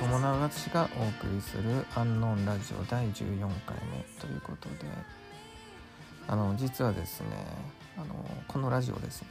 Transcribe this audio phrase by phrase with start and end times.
[0.00, 4.74] アンノーン友永氏がお送りするアンノーンラジオ第14回目ということで
[6.26, 7.26] あの実はですね
[7.96, 8.14] あの
[8.46, 9.28] このラジオですね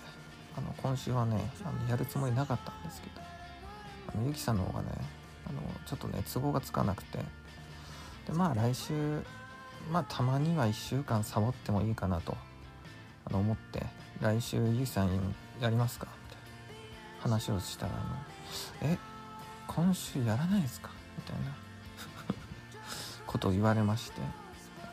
[0.58, 3.22] あの今週はねあのやるつもりなかったんですけど
[4.14, 4.88] あのゆきさんの方がね
[5.48, 7.20] あのちょっとね都合がつかなくて
[8.28, 9.22] でまあ来週
[9.92, 12.36] まあたまには1週間サボってもいいかなと
[13.26, 13.86] あの思って
[14.22, 16.08] 来週ゆきさんやりますか？
[16.26, 17.96] みたいな話をしたらあ
[18.86, 18.98] のえ？
[19.78, 20.90] 今週やらないですか？
[21.18, 21.56] みたいな。
[23.28, 24.22] ことを言われまして。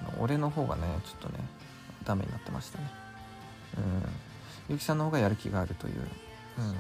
[0.00, 1.38] あの俺の方がねちょっとね
[2.04, 2.90] ダメになってましたね。
[3.78, 4.74] うん。
[4.74, 6.00] ゆきさんの方がやる気があるという。
[6.58, 6.74] うん。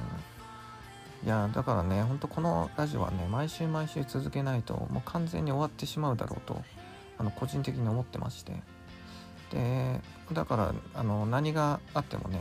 [1.24, 6.62] いやだからねほんとこのラジオはね毎週毎週続けないともう完全に終わってしまうだろうと
[7.18, 8.62] あの個人的に思ってまして。
[9.50, 12.38] でだからあの何があってもね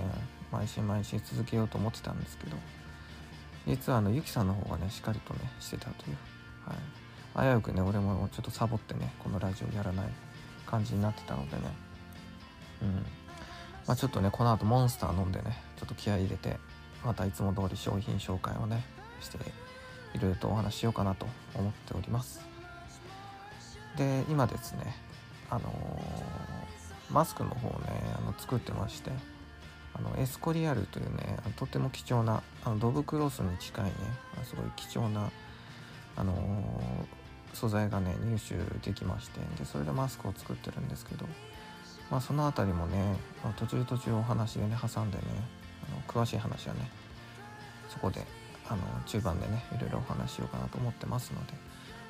[0.52, 2.58] 毎週毎週続けようと思ってたんですけど。
[3.68, 6.18] 実はあのゆきさんの方がねしっかりとねしてたという、
[7.36, 10.06] はい、危うくね俺もちょっとサボってねこのラジオやらない
[10.66, 11.62] 感じになってたのでね。
[12.82, 13.06] うん。
[13.88, 16.58] まあちょっとねこの後モンスター飲んでねちょっと気合い入れて
[17.04, 18.84] またいつも通り商品紹介をね
[19.20, 19.38] して
[20.14, 22.42] いろいろとお話ししようかなと思っております。
[23.98, 24.96] で今ですね
[25.50, 29.12] あのー、マスクの方をねあの作ってまして
[29.96, 33.92] あのエスコリアルというねとても貴重なあのドブクロスに近いね
[34.44, 35.30] すごい貴重な、
[36.16, 38.56] あのー、素材がね入手
[38.88, 41.28] できましてでそれでマスクを作ってるんですけど、
[42.10, 43.18] まあ、その辺りもね
[43.58, 45.24] 途中途中お話でね挟んでね
[45.88, 46.90] あの詳しい話はね
[47.90, 48.26] そこで
[48.68, 51.54] あの中盤でねいろいろお話しようかなと思ってますので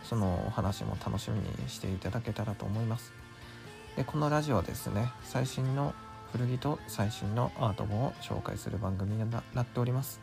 [0.04, 3.14] そのお話も楽しみにしていただけたらと思います。
[3.96, 5.94] でこのラジオはですね最新の
[6.34, 10.20] 古着と最新のアート本を紹介する番組になっております。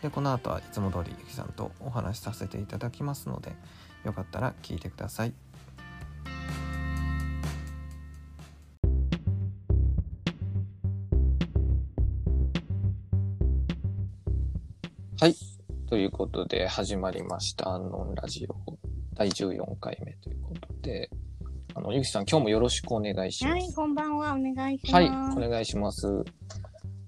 [0.00, 3.52] でこの後はいつも通りゆきさんとお話しさせていただきますので
[4.04, 5.34] よかったら聞いてください。
[15.20, 15.34] はい。
[15.90, 18.78] ということで始まりました「アンノンラジオ」
[19.12, 21.10] 第14回目ということで。
[21.78, 23.52] あの、ゆきさん、今日もよろしくお願いします。
[23.52, 24.34] はい、こんばんは。
[24.34, 24.94] お願いします。
[24.94, 26.24] はい、お願いします。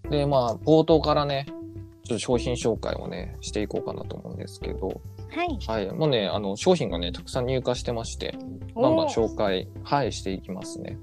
[0.09, 5.01] で、まあ、冒頭からね、ちょっと商品紹介をね、していこうかなと思うんですけど、
[5.31, 5.59] はい。
[5.67, 5.93] はい。
[5.93, 8.39] もうね、あの、商品がね、たくさん入荷してまして、
[8.77, 10.99] まあまあ紹介、はい、していきますね。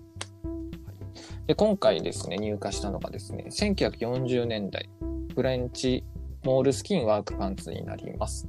[1.47, 4.89] で、今回ですね、入荷したのがですね、1940年代、
[5.35, 6.05] フレンチ
[6.45, 8.47] モールスキンワークパンツになります。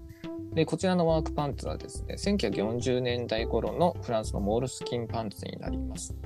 [0.58, 6.16] で、こちらのワークパンツはですね、1940年代頃のフランスのモールスキンパンツになります。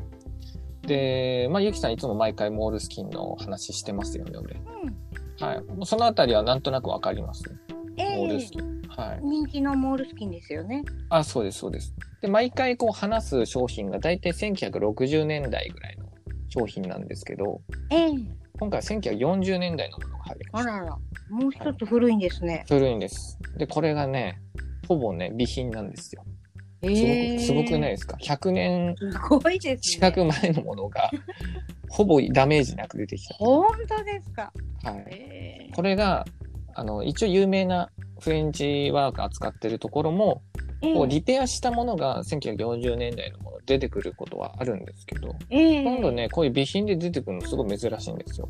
[0.80, 4.56] で、まあ、ゆきさんいつも毎回モールスキンの話してますよね、俺。
[4.56, 5.62] うん、はい。
[5.84, 7.44] そのあたりはなんとなくわかります、
[7.98, 8.82] えー、モールスキン。
[8.88, 9.20] はい。
[9.22, 10.82] 人気のモールスキンですよね。
[11.10, 11.94] あ、そうです、そうです。
[12.22, 16.06] で、毎回こう話す商品が大体1960年代ぐらいの
[16.48, 17.60] 商品なんですけど、
[17.90, 18.24] えー、
[18.62, 20.72] 今回は1940年代のものが入りました。
[20.74, 20.96] あらら。
[21.30, 22.64] もう一つ古いんですね。
[22.68, 23.36] 古いんです。
[23.58, 24.40] で、これがね、
[24.86, 26.22] ほぼね、備品なんですよ。
[26.84, 28.94] すごく、すごくないですか ?100 年
[29.80, 31.10] 近く前のものが、
[31.90, 33.34] ほぼダメージなく出てきた。
[33.34, 34.52] 本当ですか？
[34.84, 35.68] はい。
[35.74, 36.24] これが、
[36.74, 37.90] あの、一応有名な
[38.20, 40.40] フレンチワーク扱ってるところも、
[40.82, 48.48] こうリペアしたものが1940年代のもの出てくることはあるんですけど、えー、今度ねこういう備品で出てくるのすごい珍しいんですよ。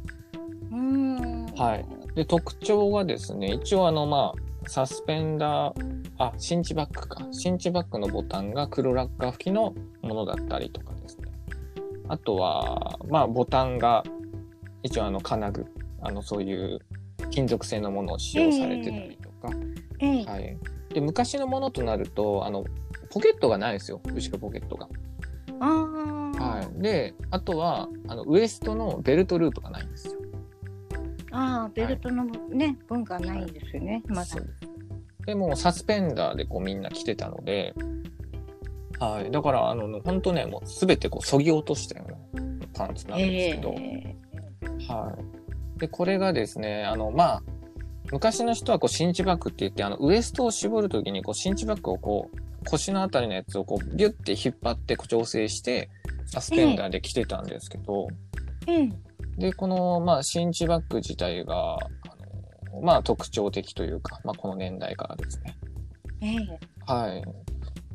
[1.56, 4.32] はい、で特徴はですね一応あのま
[4.64, 7.26] あサスペンダーあシンチバックか。
[7.32, 11.30] シンチバックのボタンが黒ラッカー吹きのものだったりとかですね。
[12.08, 14.02] あとはまあボタンが
[14.82, 15.66] 一応あの金具。
[16.02, 16.80] あのそういう
[17.30, 19.54] 金属製のものを使用されてたりとか、
[20.00, 20.58] えー、はい、
[20.92, 22.64] で昔のものとなるとあの
[23.10, 24.88] ポケットがないですよ後ろポケットが。
[25.60, 30.14] はい、であとはあのウエストのベルトループがないんですよ。
[31.32, 34.26] ああ、ベルトのね、はい、文化ないんですよね、まだ。
[35.26, 37.74] でも、サスペンダーでこうみんな着てたので、
[38.98, 39.30] はい。
[39.30, 42.42] だから、あの、本当ね、もうすべてこう、そぎ落としたような
[42.74, 45.16] パンツなんですけど、えー、は
[45.76, 45.80] い。
[45.80, 47.42] で、これがですね、あの、まあ、
[48.10, 55.88] 昔の人はこう、シンチバックって言って、あの、ウエストを絞るときに、こう、シンチバックをこう、腰のあたりのやつをこう、ビュッて引っ張って調整して、
[56.26, 58.08] サスペンダーで着てたんですけど、
[58.66, 58.92] えー、
[59.38, 61.78] で、この、まあ、シンチバッグ自体が、あ
[62.72, 65.56] のまあ、特徴的というか、まあ、この年代からですね。
[66.20, 67.22] ええはい。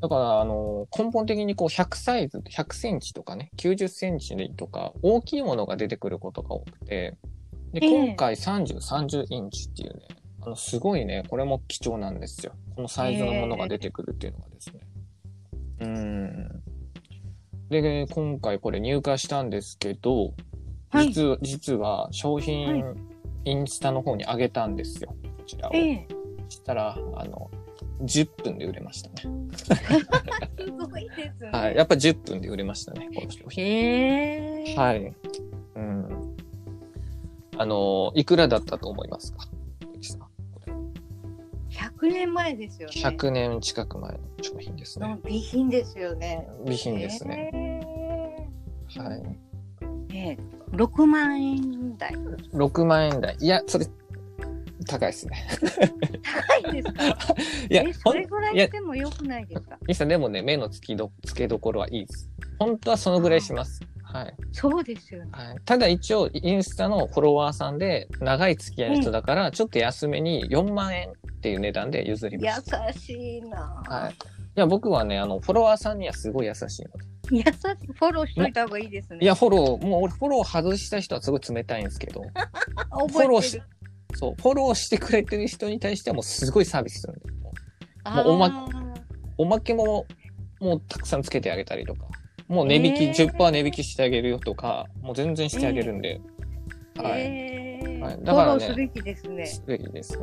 [0.01, 7.17] だから、あの、根本的にこう、100サイズ、100センチとかね、90センチとか、大きいものが出てくることが多くて、
[7.73, 10.07] で、今回30、30インチっていうね、
[10.41, 12.53] ああのすごいね、これも貴重なんですよ。
[12.75, 14.79] このサイズのものが出てくるっていうのがですね。
[15.81, 16.63] うん。
[17.69, 20.33] で、今回これ入荷したんですけど、
[20.89, 22.83] はい実は実は商は品い、
[23.43, 25.13] インスタの方に上げたんですよ。
[25.37, 25.73] こちらを。
[25.73, 26.17] ええ
[26.49, 27.49] したら、あの、
[28.01, 29.15] 10分で売れましたね。
[29.55, 31.49] すごいですね。
[31.51, 31.75] はい。
[31.75, 33.63] やっぱ10分で売れましたね、この商品。
[33.63, 34.75] へえ。
[34.75, 35.13] はい。
[35.75, 36.26] うん。
[37.57, 39.39] あの、いくらだったと思いますか
[41.69, 42.93] ？100年前ですよね。
[42.95, 45.07] 100年近く前の商品ですね。
[45.09, 46.47] の備品ですよね。
[46.63, 47.49] 備品ですね。
[47.53, 49.21] へはい。
[50.11, 50.17] え。
[50.17, 50.37] ええ
[50.71, 52.11] 6万円台。
[52.53, 53.35] 6万円台。
[53.39, 53.85] いや、それ、
[54.87, 55.47] 高いですね。
[56.61, 57.03] 高いですか？
[57.69, 59.77] いやそれぐらいしてもよくないですか？
[59.87, 62.29] いさんでもね、目の付きど付けどころはいいです。
[62.59, 63.81] 本当はそのぐらいします。
[64.17, 64.33] はい。
[64.51, 65.31] そうですよね。
[65.31, 72.93] はい、ただ一応、インスタのフォロワーさんで、長い付き合いの人だから、ちょっと安めに4万円っていう値段で譲りま優した。
[72.93, 73.83] しいな。
[73.87, 74.13] はい。
[74.13, 74.15] い
[74.55, 77.05] や、僕はね、あの、フォロワーさんにはすごい優しいので。
[77.31, 77.51] 優しい。
[77.93, 79.19] フォローしといた方がいいですね。
[79.21, 82.21] いや、フォロー、もう俺フォロー外した人はすごい冷たいんですけど、
[82.89, 83.61] フォローし。
[84.15, 87.31] そう、フォローしてくれてる人に対してはもうすごいサービスするんで。
[87.43, 87.51] も
[88.23, 88.67] うおま
[89.37, 90.05] おまけも、
[90.59, 92.07] もうたくさんつけてあげたりとか、
[92.47, 96.21] もう値引き、えー10%値引きしてあげるよとか、もう全然してあげるんで、
[96.95, 97.21] はい。
[97.21, 97.57] えー
[97.99, 99.45] はいフだからねすべきですね。
[99.45, 100.17] すべきです。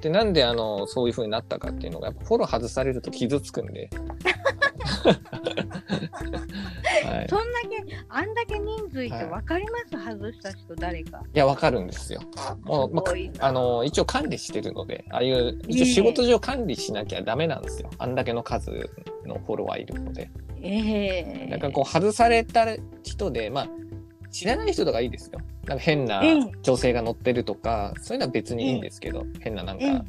[0.00, 3.88] で、なんであの、そういう風になったかっていうのが、やっぱフォロー外されると傷つくんで。
[7.04, 7.26] はい。
[7.28, 11.22] そんだけ、あんだけ人数いてはい分かります、外した人誰か。
[11.34, 12.20] いや、わかるんですよ。
[12.62, 13.02] もう、ま
[13.40, 17.90] ああの、一応管理してるので、ああいう、一応仕事上管理しなきゃダメなんですよ。
[17.98, 18.70] あんだけの数
[19.24, 20.30] のフォロワーいるので。
[20.62, 22.66] ええなんかこう、外された
[23.02, 23.68] 人で、まあ、
[24.30, 25.40] 知らない人とかいいですよ。
[25.66, 30.04] なんか変なええ女性が乗ってるとか、そういうのは別にいいんですけど、変ななんええか、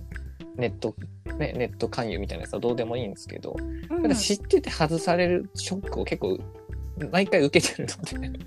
[0.56, 0.96] ネット、
[1.38, 3.56] ね、ネット勧誘みたいなやつはどうでもいいんですけど、
[3.90, 6.38] うん知ってて外されるショックを結構、
[7.12, 8.40] 毎回受けてるので。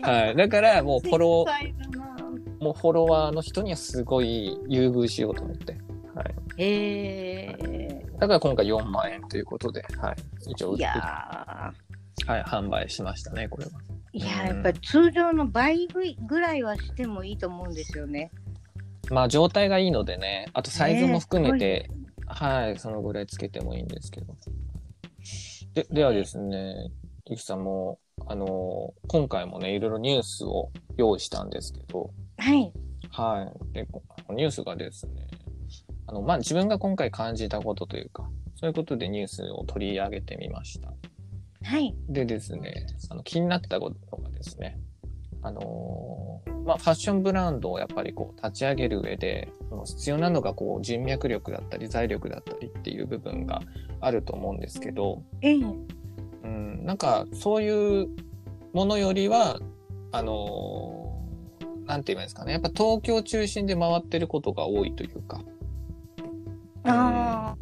[0.02, 0.36] はい。
[0.36, 5.76] だからもうフォロー、もうフォロワーの人にはすごい優遇しようと思って。
[6.18, 6.34] はい。
[6.56, 10.16] ええだから今回4万円ということで、はい。
[10.50, 10.92] 一応売って、いや
[12.26, 13.70] はい、販売しましたね、これは。
[14.14, 18.32] ーいやーやっぱり通常の倍ぐらいはしてもいいと思うんですよね。
[19.10, 21.90] まあ状態がいいのでね、あとサイズも含めねて、
[22.26, 24.34] はい、そのぐらいつけてもいいんですけど。
[25.74, 26.90] で、ではですね、
[27.26, 32.72] ゆきさんも、あの、今回もね、いろいろニュースを用意したんですけど、はい。
[33.10, 33.74] はい。
[33.74, 35.28] で、こニュースがですね、
[36.08, 40.92] あの、まあ、自分が今回感じたことというか、そういうことでニュースを取り上げてみました。
[41.62, 41.94] はい。
[42.08, 44.80] でですね、あの気になったことがですね、
[45.42, 49.52] あのーまあ、ファッションブランドをやっぱりこう立ち上げる上で、
[49.84, 53.60] 必要なのがこう人脈力だったり財力だったりっていう部分が
[54.00, 55.54] あると思うんですけど、ええ
[56.44, 58.08] うん、なんかそういう
[58.72, 59.60] ものよりは、
[60.12, 61.08] あのー
[61.86, 65.40] なんて言えばいいんですかね、やっぱ東京中心で回ってることが多いというか、
[66.94, 67.56] や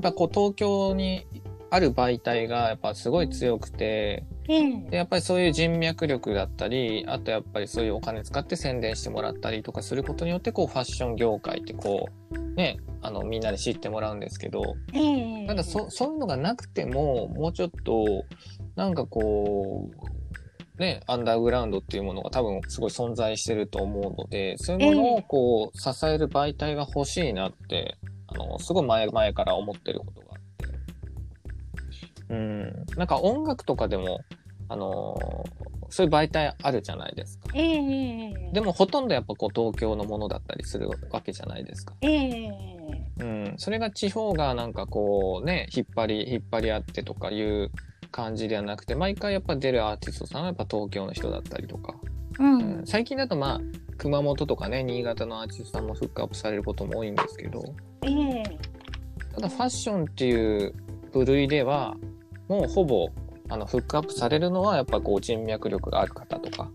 [0.00, 1.26] っぱこう東京に
[1.70, 4.90] ある媒体がやっぱすごい強くて、ええ。
[4.90, 15.46] で、やっぱりそういう人脈力だったり、あとやっぱりそういうお金使って宣伝してもらったりとかすることによって、こうファッション業界ってこう、ね、あの、みんなで知ってもらうんですけど、ええ。
[15.46, 18.24] ただそ、そういうのがなくても、もうちょっと、
[18.76, 19.90] なんかこ
[20.78, 27.96] う、ね、アンダーグラウンドっていうものが多分すごい存在してると思うので、そういうものをこう、支える媒体が欲しいなって、
[28.34, 30.40] あの、すごい前、前から思ってることがあっ
[32.28, 32.34] て。
[32.34, 32.84] うん。
[32.96, 34.20] なんか音楽とかでも、
[34.68, 35.44] あの
[35.90, 37.50] そういう媒体あるじゃないですか。
[37.54, 41.94] ええでもほとんどやっぱこう東京のものだったりするわけじゃないですか。
[42.00, 42.52] ええ
[43.20, 43.54] うん。
[43.58, 47.70] それが地方がなんかこうね、引っ張り、引っ張り合ってとかいう
[48.10, 51.94] 感じではなくて、毎回やっぱ出るアーティストさんはやっぱ東京の人だったりとか。
[52.38, 52.86] ううんん。
[52.86, 53.60] 最近だとまあ、
[53.98, 57.62] 熊本とかね、新潟のアーティストさんもフックアップされることも多いんですけど、
[58.02, 58.42] ええ。
[59.34, 60.74] ただファッションっていう
[61.12, 61.96] 部類では、
[62.48, 63.08] もうほぼ、
[63.48, 66.70] あの、フックアップされるのはやっぱこう人脈力がある方とか。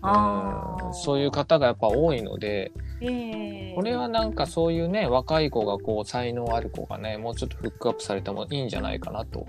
[0.00, 3.74] うんそういう方がやっぱ多いので、ええ。
[3.74, 9.46] これはなんかそういうね、若い子がこう才能ある子がね、もうちょっとフックアップされてもいいんじゃないかなと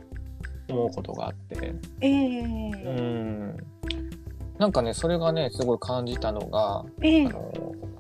[0.70, 2.42] 思うことがあって、ええ。
[2.42, 3.58] うん。
[4.60, 7.26] なんかね、それがね、すごい感じたのが、ええ。
[7.28, 7.52] あの、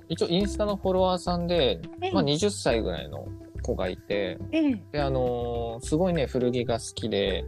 [0.09, 1.79] 一応インスタのフォロワーさんで、
[2.13, 3.25] まあ20歳ぐらいの
[3.63, 4.83] 子がいて、ええ。
[4.91, 7.45] で、あのーすごいね、古着が好きで、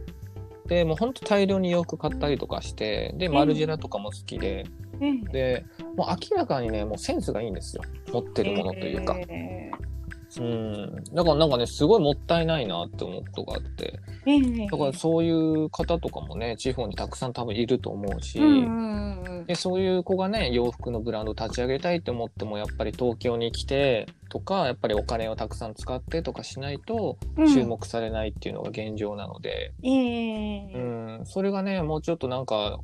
[0.66, 4.64] で、もうほんと大量に洋服買ったりとかして、で、マルジェラとかも好きで、
[5.00, 5.18] ええ。
[5.30, 7.82] で、もう明らかにねもうセンスがいいんですよ。
[8.12, 9.70] 持ってるものというか、え
[10.40, 11.04] うん。
[11.12, 14.00] だからなんかねすごいもったいないなって思うことがあって。
[14.26, 14.66] ーえ。
[14.66, 27.52] ーだからそういう方とかもね地方にたくさん多分いると思うし、うんうんうんでそういう子がね洋服のブランド立ち上げたいって思ってもやっぱり東京に来てとかやっぱりお金をたくさん使ってとかしないとうん。
[27.52, 31.26] 注目されないっていうのが現状なので、えーうん。
[31.26, 32.78] それがねもうちょっとなんか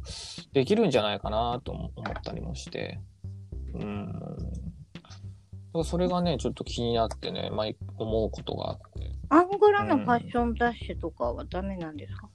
[0.52, 2.98] できるんじゃないかなと思ったりもして、
[3.74, 4.12] うん、
[5.84, 9.10] それがねちょっと気になってね毎思うことがあって。
[9.30, 12.30] アンゴラのファッション雑誌とかはダメなんですか、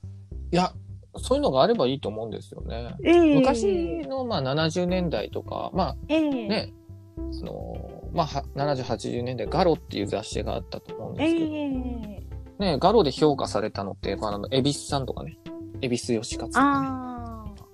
[0.51, 0.71] いや
[1.17, 2.95] そういうのがあればいいと思うんですよね。
[3.03, 6.71] えー昔のまあ70年代とかまあえー、ね、
[7.17, 15.39] あのまあ、は70、80年代、ガロっていう雑誌があったと思うんえですけど、ー、ね、ガロで評価されたのって、まあ、あの、恵比寿さんとかね、
[15.81, 16.87] 恵比寿吉勝とかね。
[16.87, 17.23] あ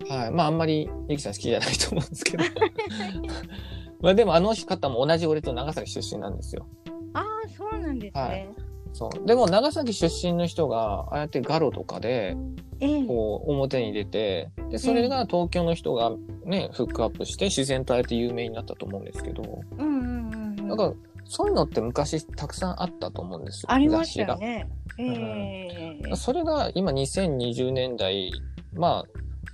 [0.09, 0.31] はい。
[0.31, 2.43] まあ、あんまり、ゆきさん好きじゃないと思うんですけど。
[4.01, 6.67] まあ、でも、あの方も同じ俺と長崎出身なんですよ。
[7.13, 8.21] あ、ああ、そうなんですね。
[8.21, 9.27] はいそう。
[9.27, 12.35] でも、長崎出身の人が、ああやってガロとかで、
[12.79, 16.11] ええこう、表に出て、で、それが東京の人が
[16.45, 19.43] ね、フックアップして、自然とああやって有名になったと思うんですけど、
[19.77, 20.67] うんうんうんうん。
[20.69, 20.93] だから、
[21.25, 23.71] そういうのって昔たくさんあったと思うんですよ。
[23.71, 24.67] ありましたよね。
[24.97, 26.15] ええが。
[26.15, 28.31] それが今2020年代、
[28.73, 29.05] ま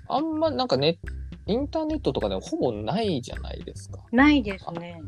[0.08, 0.98] あ、あんまなんかね、
[1.48, 4.00] インターネットとかでもほぼないじゃないですか。
[4.12, 5.02] ないですね。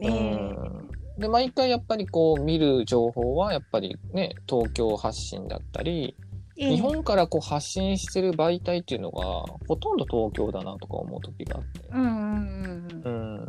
[0.00, 6.16] ええうんで、毎回やっぱりこう見る情報はやっぱりね、東京発信だったり、
[6.56, 9.24] ええ日本からこう発信してる媒体っていうのが
[9.66, 11.80] ほとんど東京だなとか思う時があって。
[11.90, 13.48] うんうんうん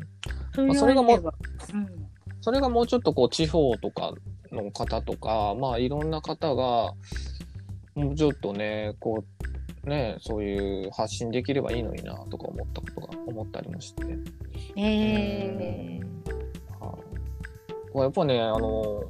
[0.55, 0.67] ううん。
[0.67, 2.09] まあそれがもう言われれば
[2.41, 4.13] それがもうちょっとこう地方とか
[4.51, 6.93] の方とか、まあいろんな方が、
[7.95, 14.03] もうちょっとね、こう、ね、そういう発信できればいいのになとか思ったことが、思ったりもして。
[14.03, 14.23] うん。
[14.75, 15.99] ええ
[16.79, 16.99] はい
[17.91, 19.03] これやっぱね、あの、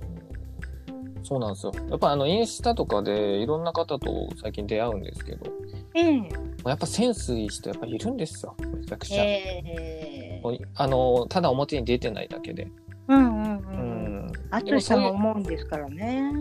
[1.24, 1.72] そうなんですよ。
[1.90, 5.52] やっぱあのインスタとかでいろんな方と最近出会うんですけど、
[5.94, 6.30] ええ
[6.66, 8.56] やっぱセンスいい人やっぱいるんですよ。
[8.60, 9.24] めちゃくちゃ。
[9.24, 10.42] ええ
[10.76, 12.68] あの、ただ表に出てないだけで。
[13.08, 14.28] うんうんううん。
[14.28, 14.32] ん。
[14.52, 16.32] 淳さんも思うんですからね。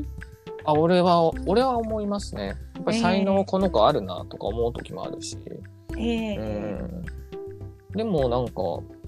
[0.68, 2.48] あ、俺は、俺は思いますね。
[2.74, 5.38] やっぱり才能この子あるなとか思う時もあるし。
[5.96, 7.04] ええうん。
[7.96, 8.52] でもなんか、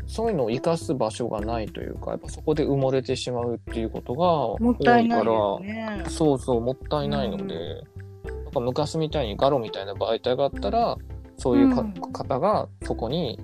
[0.07, 4.19] そういうのを生かす場所がないというか、やっぱそこで埋もれてしまうっていうことが
[4.65, 6.03] も多いから、ね。
[6.09, 7.83] そうそう、もったいないので、
[8.25, 10.97] なんか昔みたいにガロみたいな媒体があったら、
[11.37, 13.39] そういうか、うん方がそこに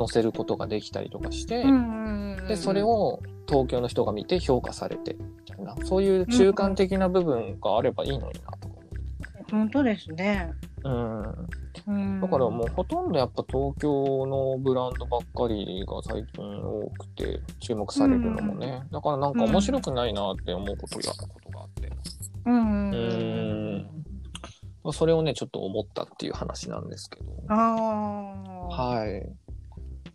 [0.00, 8.74] 載せることができたりとかして、うんうんうんで、それを東京の人が見て評価されて、みたいな、そういう中間的な部分があればいいのになとか
[9.50, 10.52] 思本当ですね。
[10.84, 10.88] う。
[10.88, 11.22] うん。
[11.86, 21.90] うんだからもうほとんどやっぱ東京のブランドばっかりが最近多くて注目されるのもね、だからなんか面白くないなって思うことが,、ことがあって
[22.46, 22.90] うんう
[24.90, 28.68] んそれをねちょっと思ったっていう話なんですけどああ。
[28.68, 29.30] はい、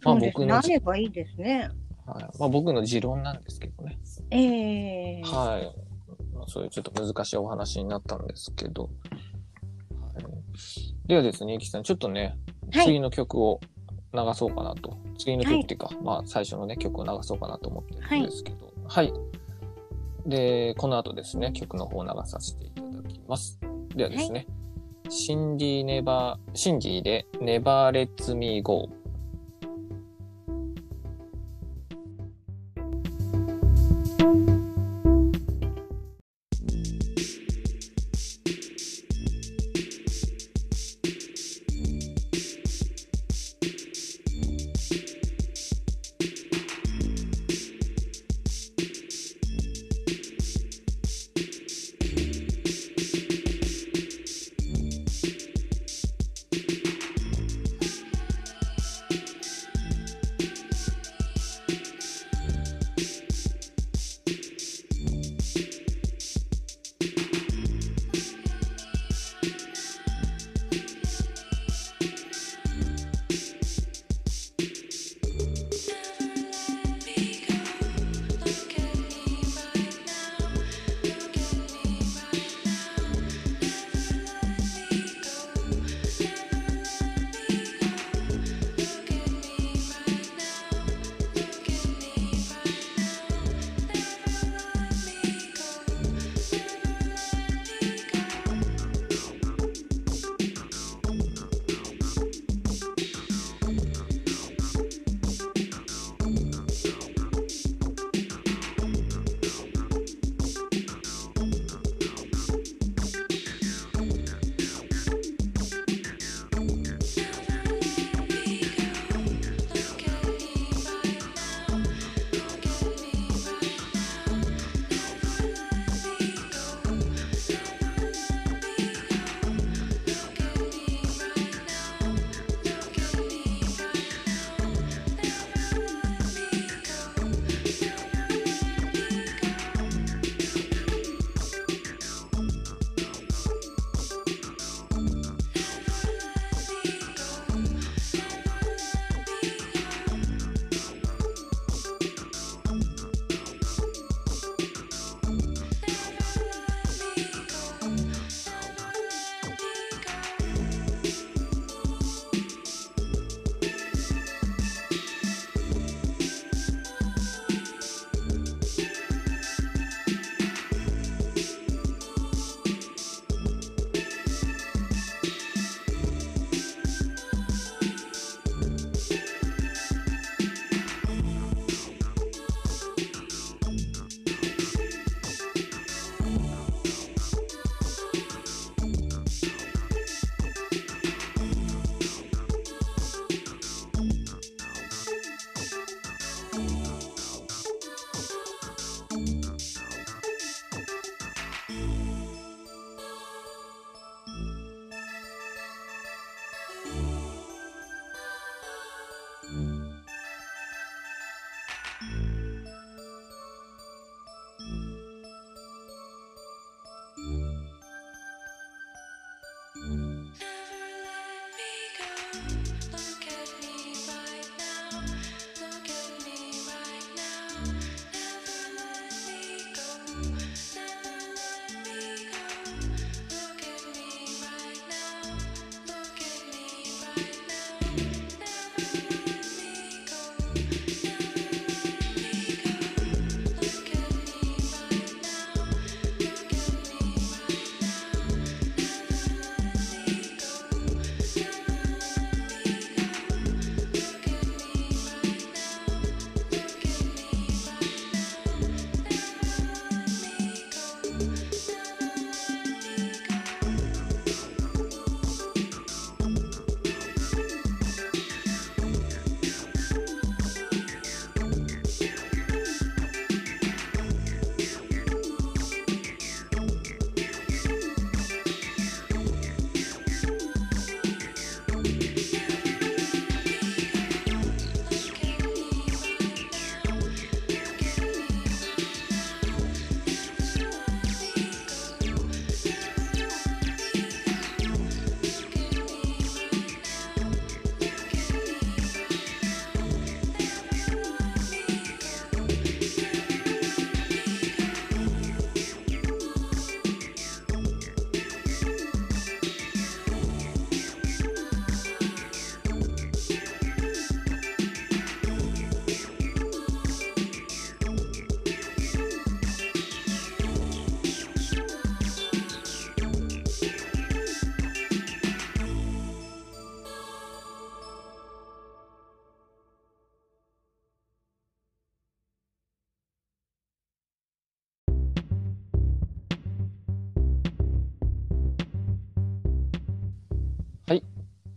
[0.05, 0.15] まあ。
[0.15, 1.69] 僕のばいいですね。
[2.05, 2.23] はい。
[2.39, 3.97] まあ、僕の持論なんですけどね。
[4.31, 5.21] ええ。
[5.23, 8.89] はい、まあ、そういうちょっと難しいお話になったんですけど、は
[10.19, 12.37] い、ではですねゆきさんちょっとね
[12.71, 12.85] はい。
[12.85, 13.59] 次の曲を
[14.13, 18.71] 流そうかなと、次の曲っていうか、まあ最初のね曲を流そうかなと思ってるんですけど。
[18.87, 19.11] はい、
[20.25, 23.59] でこの後ですね曲の方を流させていただきます。
[23.95, 24.47] ではですね、
[25.09, 28.89] シンディネバーシンディで Never Let Me Go「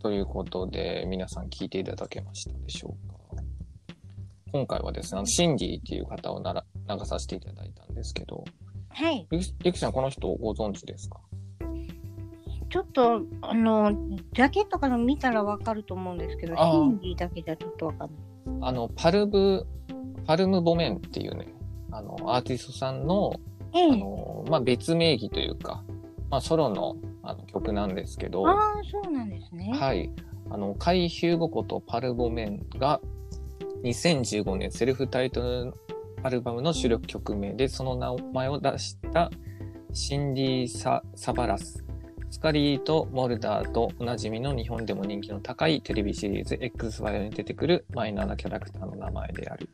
[0.09, 3.43] ということで、皆さん聞いていただけましたでしょうか。
[4.51, 8.43] 今回はですね、あのシンディっていう方をなら流させていただいたんですけど、
[8.89, 9.27] はい。
[9.29, 11.19] ゆきゆきさん、この人ご存知ですか？
[12.71, 13.91] ちょっと、あの、
[14.33, 18.69] ジャケットから見たらわかると思うんですけど、あーヒンディだけじゃちょっとわかんない。
[18.69, 19.67] あの、パルブ、
[20.25, 21.53] パルムボメンっていうね、
[21.91, 23.31] あの、アーティストさんの、
[23.75, 25.83] ええあの、まあ、別名義というか、
[26.31, 27.08] まあ、ソロのあ
[27.39, 28.55] の曲なんですけど、ああ、
[28.89, 29.73] そうなんですね。
[29.73, 30.11] はい。
[30.49, 33.01] あの、カイ・ヒューゴことパルボメンが
[33.83, 35.73] 2015年セルフタイトル
[36.23, 39.29] アルバムの主力曲名でその名前を出した
[39.93, 41.83] シンディ・ササバラス。
[42.31, 49.67] スカリーとモルダーとおなじみの日本でも人気の高いテレビシリーズ X ファイルに出てくるマイナーなキャラクターの名前である。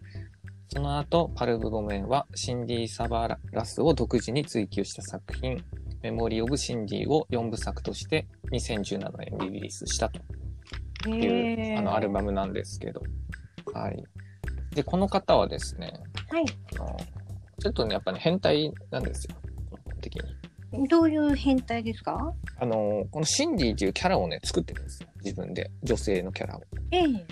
[0.69, 5.63] その後、パルブボメンはシンディ・サバラスを独自に追求した作品、
[6.05, 13.01] メモリー・オブ・シンディを4部作として2017年にリリースしたとへいう、えあのアルバムなんですけど。
[13.73, 14.03] はい。
[14.75, 15.93] で、この方はですね、
[16.29, 16.45] はい。
[16.45, 19.35] ちょっとね、やっぱね、変態なんですよ。
[19.99, 20.17] 的
[20.71, 20.87] に。
[20.87, 22.35] どういう変態ですか？
[22.59, 25.09] あの、このシンディっていうキャラをね、作ってるんですよ。
[25.23, 25.71] 自分で。
[25.81, 26.61] 女性のキャラを。
[26.91, 27.25] ええ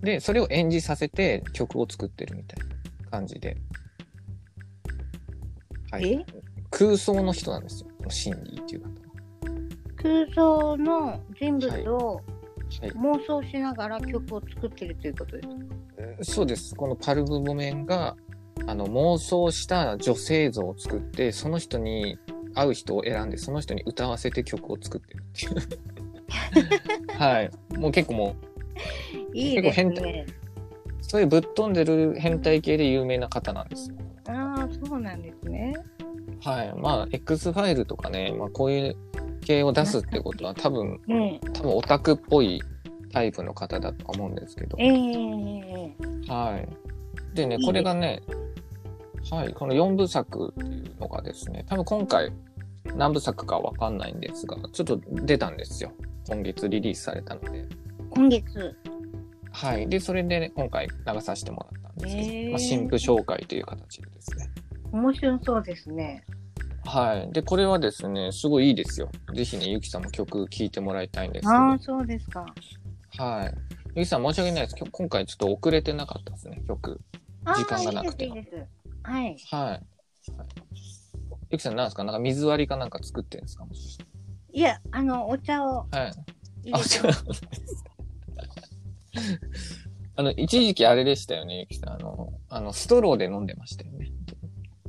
[0.00, 2.66] で、それを演じさせて曲を作ってるみたい
[3.04, 3.56] な感じで。
[5.92, 6.12] はい。
[6.14, 6.26] え？
[6.70, 7.87] 空想の人なんですよ。
[8.08, 8.88] このシンディっていう方
[9.96, 12.12] 空想の人物をは。
[12.14, 12.20] は
[12.86, 12.90] い。
[12.90, 15.54] 妄想しながら曲を作ってるということですか？
[16.32, 16.74] そうです。
[16.74, 18.16] このパルブボメンが、
[18.66, 22.18] あの、妄想した女性像を作って、その人に
[22.54, 25.54] 会う人を選んで、その人に歌わせて曲を作ってるっていう。
[27.18, 27.50] はい。
[27.78, 28.36] もう結構も
[29.34, 30.26] う、いいです結構ね。
[31.00, 33.96] そういうぶっ飛んでる変態系で有名な方なんですよ。
[34.28, 35.74] ああ、そうなんですね。
[36.44, 36.74] はい。
[36.76, 38.96] まあ、X ファイルとかね、まあ、こういう
[39.42, 41.40] 系を出すってことは多分、うん。
[41.52, 42.62] 多分オタクっぽい
[43.12, 44.76] タイプの方だと思うんですけど。
[44.78, 45.94] ええ
[46.28, 46.68] はい。
[47.34, 48.22] でねこれがね、
[49.30, 52.32] はい、この4部作っていうのがですね、多分今回
[52.96, 55.92] 何部作かわかんないんですが、ちょっと出たんですよ。
[56.26, 57.66] 今月リリースされたので。
[58.10, 58.76] 今月。
[59.58, 59.88] はい。
[59.88, 64.50] で、それで、ね、今回流させてもらったんですけど、まあ、新婦紹介という形でですね。
[64.92, 66.24] 面白そうですね。
[66.84, 67.32] はい。
[67.32, 69.10] で、これはですね、すごいいいですよ。
[69.34, 71.52] ぜひね、ゆきさんも曲聴いてもらいたいんですけど。
[71.52, 72.46] ああ、そうですか。
[73.18, 73.54] はい。
[73.96, 74.76] ゆきさん申し訳ないです。
[74.90, 77.00] 今回ちょっと遅れてなかったですね、曲。
[77.44, 78.68] あ時間がなくてあいいです、いいです。
[79.02, 79.24] はい。
[79.24, 79.36] はい。
[79.70, 79.82] はい、
[81.50, 82.04] ゆきさんなんですか？
[82.04, 83.66] なんか水割りかなんか作ってるんですか？
[84.52, 86.12] いや、あの、お茶をはい。
[86.64, 87.12] 入れてあそう
[90.16, 91.92] あの、一時期あれでしたよね、ゆきさん。
[91.94, 94.10] あの、あの、ストローで飲んでましたよね。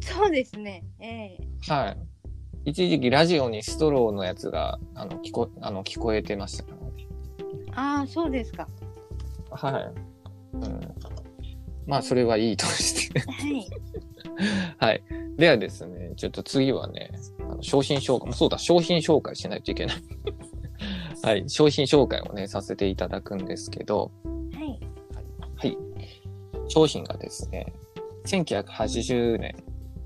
[0.02, 0.84] そうですね。
[1.00, 1.98] ええはい。
[2.66, 7.08] 一時期ラジオにストローのやつが、あの、聞こ、あの、聞こえてましたからね。
[7.74, 8.68] ああ、そうですか。
[9.52, 9.94] はい。
[10.54, 10.96] うん。
[11.86, 13.20] まあ、それはいいとして。
[13.20, 13.68] はい。
[14.78, 15.04] はい。
[15.38, 19.98] ではですね、ちょっと次はね、あの商品紹介、そうだ、商品紹介しないといけない。
[21.22, 21.50] はい。
[21.50, 24.12] 商品紹介をね、させていただくんですけど、
[24.54, 24.80] はい。
[25.58, 25.78] はい。
[26.70, 27.74] 商品がですね、
[28.26, 29.56] 1980年、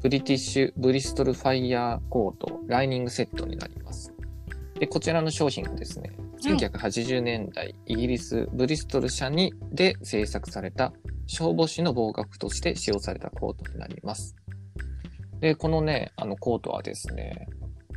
[0.02, 4.14] ブリティッシュブリストルファイヤーコートライニングセットになります。
[4.80, 10.94] で、こちらの商品がですね、1980年代、イギリスブリストル社にで制作された
[11.28, 14.36] 消防士の防火服として使用されたコートになります。
[15.40, 17.48] で、このね、あのコートはですね、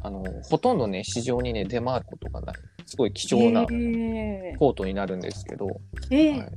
[0.03, 2.57] あの、ほとんどね、市場にね、出回ることがない。
[2.97, 5.71] すごい貴重なえコートになるんですけど、ー、
[6.11, 6.53] えーはい。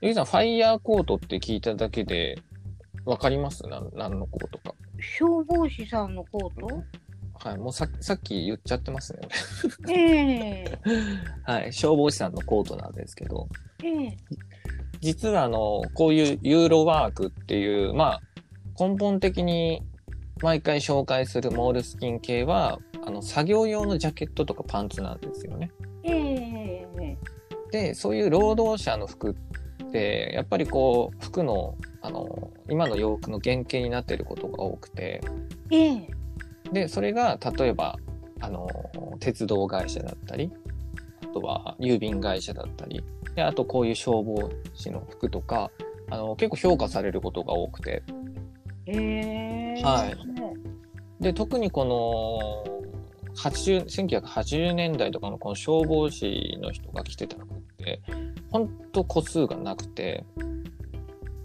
[0.00, 2.38] ゆきさん、ファイヤーコートって聞いただけで、
[3.04, 3.66] わかります？
[3.66, 4.74] なん何のコートか。
[4.98, 6.82] 消防士さんのコート？
[7.48, 7.58] はい。
[7.58, 9.20] もうささっき言っちゃってますね、
[9.90, 10.94] ええ俺。
[11.60, 11.72] はい。
[11.72, 13.46] 消防士さんのコートなんですけど、
[13.84, 14.16] ええ
[15.00, 18.22] 実はあの、こういうユーロワークっていう、まあ、
[18.78, 19.82] 根本的に
[20.42, 25.70] 毎回紹介するモールスキン系は、あの、作業用のジャケットとかパンツなんですよね。
[26.04, 26.58] ええ
[27.70, 35.20] で、そういう労働者の服って、やっぱりこう、服の、あの、今の洋服の原型になっていることが多くて、
[35.70, 36.08] ええ。
[36.72, 37.98] で、それが、例えば、
[38.40, 38.68] あの、
[39.20, 40.50] 鉄道会社だったり、
[41.22, 43.02] あとは郵便会社だったり、
[43.34, 45.70] で、あとこういう消防士の服とか、
[46.10, 48.02] あの、結構評価されることが多くて、
[48.86, 50.16] ええはい。
[51.22, 52.77] で、特にこの、
[53.38, 53.84] 80
[54.20, 58.00] 1980年代とかのこの消防士の人が着てた服って、
[58.50, 60.24] ほんと個数がなくて、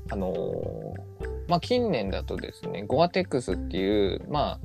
[0.10, 1.14] あのー
[1.48, 4.60] まあ、近年だとですね、ゴアテックスっていう、ま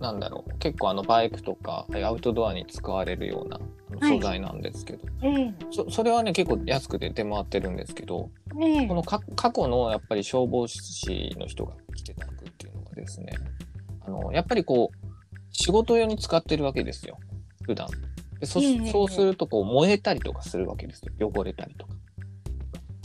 [0.00, 3.60] あ、なんだろう、結構あのバイクとかアウトドアに使われるような
[4.08, 5.54] 素材なんですけど、ええ。
[5.70, 8.86] そそれはね、結構安くて出回ってるんですけど、ええ。
[8.86, 13.32] このか過去のやっぱり消防士の人が着てた服っていうのがですね、
[14.06, 15.05] あの、やっぱりこう、
[15.58, 17.18] 仕事用に使ってるわけですよ、
[17.64, 17.88] 普段。
[18.38, 21.94] でそええそうするとこう燃えたりとかするわけですよ、汚れたりとか。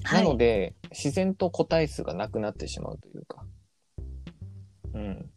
[0.03, 3.45] はいなので、自然と個体数がなくなってしまうというか。
[4.93, 5.29] うん。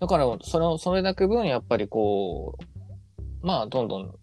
[0.00, 2.58] だから、その、それだけ分、やっぱりこ
[3.42, 4.14] う、まあ、どんどん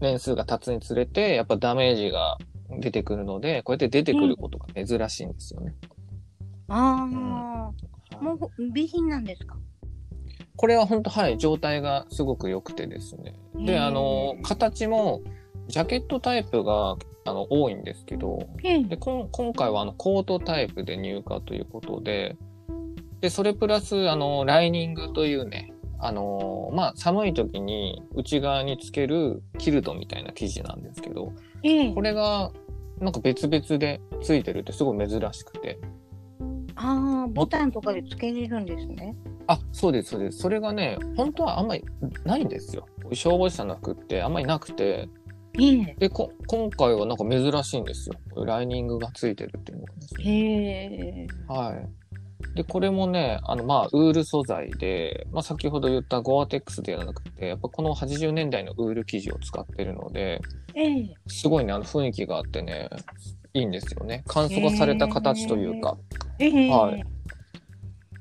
[0.00, 2.38] 年数が経つにつれて、やっぱダメージが
[2.78, 5.74] 出てくるので、こうやって出てくることが珍しいんですよね。
[6.68, 9.56] ああ、はいもう備品なんですか？
[10.60, 13.32] これは本当はい、状態がすごく良くてですね。
[13.64, 15.22] で、あの、形も、
[15.68, 22.36] ジャケットタイプが、あの、多いんですけど、ええで、こん今回はあの、コートタイプで入荷ということで、
[23.22, 32.52] で、それプラス、あの、ライニングというね、あの、まあ、寒い時に内側につけるキルトみたいな生地なんですけど、ええこれが、
[32.98, 35.78] なんか別々でついてるってすごい珍しくて。
[36.74, 39.16] ああ、ボタンとかでつけれるんですね。
[39.50, 40.38] あ、そうです、そうです。
[40.38, 41.84] それがね、本当はあんまり
[42.24, 42.86] ないんですよ。
[43.12, 45.08] 消防士さんの服ってあんまりなくて、
[45.58, 48.44] ええで、こ今回はなんか珍しいんですよ。
[48.44, 51.26] ライニングがついてるっていうのがですね。
[51.48, 52.54] はい。
[52.54, 60.40] で、これもね、あの、まあ、ウール素材で、まあ、先ほど言ったゴアテックスではなくて、やっぱこの80年代のウール生地を使ってるので、
[60.76, 62.88] ええすごいね、あの雰囲気があってね、
[63.52, 64.22] いいんですよね。
[64.28, 65.98] 簡素化された形というか、
[66.38, 67.04] ええはい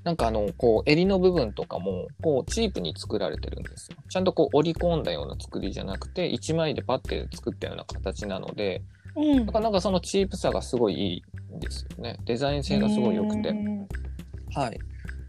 [0.09, 3.97] なんかあの、こう、襟の部分とかも、こう、チープに作られてるんですよ。
[4.09, 8.81] ちゃんとこう、折り込んだような作りじゃなくて、一枚でパッて作ったような形なので、
[9.15, 12.17] ええだからなんかそのチープさがすごいいいんですよね。
[12.25, 13.53] デザイン性がすごい良くて。
[14.55, 14.79] はい。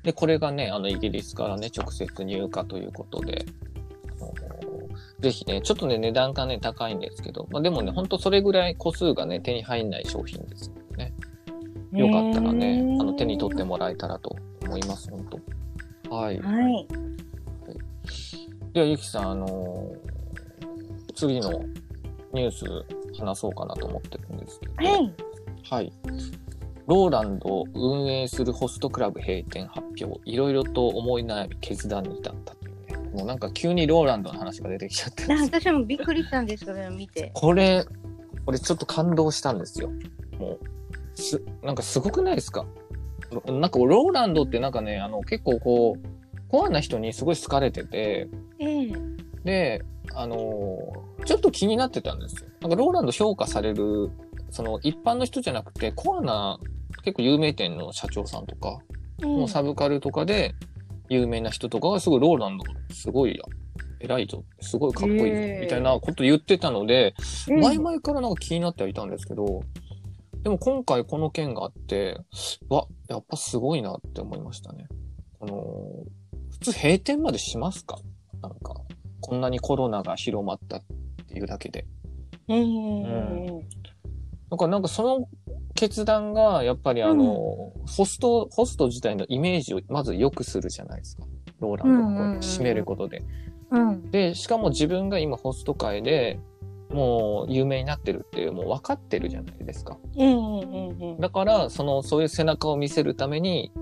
[0.02, 3.44] で、これがね、あの、イギリスからね、直接入荷ということで、
[5.18, 11.14] ぜひね、ちょっとね、値段がね、高いんですけど、まあでもね、ほんとそれぐらい個数がね、手に入んない商品ですのでね。
[11.92, 14.34] よかったらね、あの、手に取ってもらえたらと
[14.70, 15.26] 思います、本
[16.08, 16.38] 当はい。
[16.40, 16.86] はい。
[18.72, 20.20] では、ゆきさん、あのー
[21.16, 21.50] 次の
[22.32, 22.64] ニュース
[23.20, 25.14] 話そうかなと思ってるんですけど、はい。
[25.68, 25.92] はい。
[26.86, 30.18] ローランドを運営するホストクラブ閉店発表。
[30.24, 33.10] いろいろと思い悩み決断に至ったというね。
[33.12, 37.32] もうなんか急にローランドの話が出てきちゃってな私もびっくりしたんですけど、見て。
[37.34, 37.84] これ、
[38.46, 39.90] 俺ちょっと感動したんですよ。
[40.38, 40.58] もう、
[41.20, 42.64] す、なんかすごくないですか？
[43.46, 48.92] なんかローランドってなんかね、あの結構こう、コアな人にすごい好かれてて、ええ。
[49.44, 52.50] で、あのーちょっと気になってたんですよ。
[52.62, 54.10] なんかローランド評価される、
[54.50, 56.58] その一般の人じゃなくて、コアな
[57.04, 58.78] 結構有名店の社長さんとか、
[59.22, 60.54] もうサブカルとかで
[61.08, 62.64] 有名な人とかがすごいローランド
[62.94, 63.40] すごい
[64.00, 67.14] 偉いぞ、すごいかっこいいぞみたいなこと言ってたので、
[67.48, 69.62] ええ前々からなんか気になってはいたんですけど、
[70.42, 72.18] でも今回この件があって、
[72.68, 74.88] わ、やっぱすごいなって思いましたね。
[75.38, 77.98] この、普通閉店までしますか？
[78.42, 78.74] なんか、
[79.20, 80.82] こんなにコロナが広まったっ
[81.28, 81.86] ていうだけで。
[82.48, 83.46] ええん
[84.50, 85.28] なんか、なんかその
[85.74, 91.24] 決断が、やっぱりあの、ホスト、ホスト自体のイメージをまず良くするじゃないですか。
[91.60, 93.22] ローランドがこうやって締めることで。
[93.70, 94.10] うん。
[94.10, 96.40] で、しかも自分が今ホスト界で
[96.90, 99.98] もう有名になってるっていう、もう分かってるじゃないですか。
[100.16, 103.72] ええええええだから、その、そういう背中を見せるために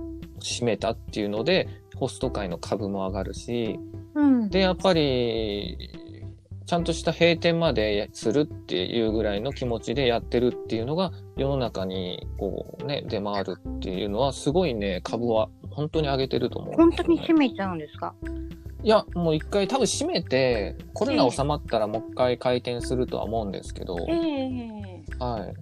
[0.40, 3.79] 締めたっていうので、ホスト界の株も上がるし、
[4.14, 4.51] うん。
[4.51, 5.77] で、やっぱり、
[6.66, 18.14] ちゃんとした閉店までするっていうぐらいの気持ちでやってるっていうのが世の中にこうね、出回るっていうのはすごいね、株は本当に上げてると思うんですよね、本当に閉めちゃうんですか？
[18.82, 25.54] いや、もう一回多分閉めて、コロナ収まったらもう一回開店するとは思うんですけど、ええはい。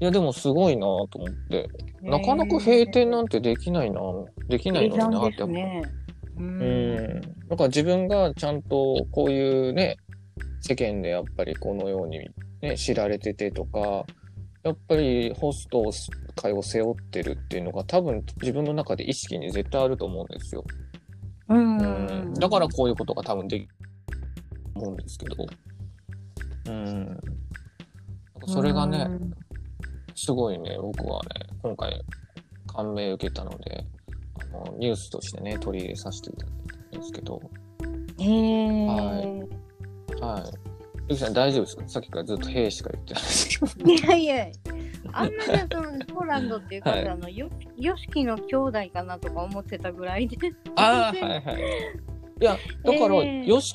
[0.00, 1.68] いや、でもすごいなと思って、
[2.02, 4.00] なかなか閉店なんてできないな、
[4.48, 5.82] できないのになって刻んですね。
[6.36, 6.42] う。
[6.42, 7.20] うんん。
[7.48, 9.96] だから自分がちゃんとこういうね、
[10.60, 12.28] 世間でやっぱりこのように
[12.62, 14.06] ね、知られててとか、
[14.62, 15.84] やっぱりホスト
[16.34, 20.64] 会を背負ってるっていうのが多分自分の中で意識に絶対あると思うんですよ。
[21.48, 21.78] うん。
[21.78, 21.84] う
[22.30, 22.34] ん。
[22.34, 23.68] だからこういうことが多分できる
[24.74, 25.46] と思うんですけど。
[26.66, 27.20] うん。
[28.46, 29.08] それがね、
[30.14, 31.28] すごいね、僕はね、
[31.62, 32.02] 今回
[32.66, 33.86] 感銘受けたので、
[34.52, 36.54] あのニュースとしてね、取り入れさせていただい
[36.92, 37.40] たんですけど、
[38.18, 38.86] へえ。
[40.20, 40.42] ははい。
[41.08, 41.88] ゆきさん大丈夫ですか？
[41.88, 43.92] さっきからずっと「へえ」しか言ってないですけど。
[43.92, 44.46] いやいや、
[45.20, 50.36] あんなね、そのポーランドっていうか、はいあのよ、よしきの兄弟かなとか思ってたぐらいで。
[50.76, 51.60] ああ、はいはい。
[52.40, 53.74] いや、だから、えーよし、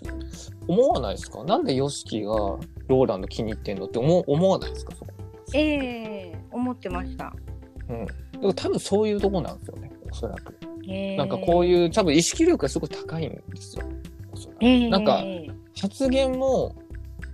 [0.68, 1.44] 思わないですか？
[1.46, 4.94] なんでヨシキがローランド気に入ってんのって思思わないですか？
[5.54, 7.34] ええ思ってました。
[7.90, 8.06] うん。
[8.06, 10.56] だから多分そういうとこなんですよね、おそらく。
[10.88, 13.84] ええなんかこういう、多分意識力がすごい高いんですよ。
[14.34, 15.24] おそらくええなんか
[15.80, 16.76] 発言も、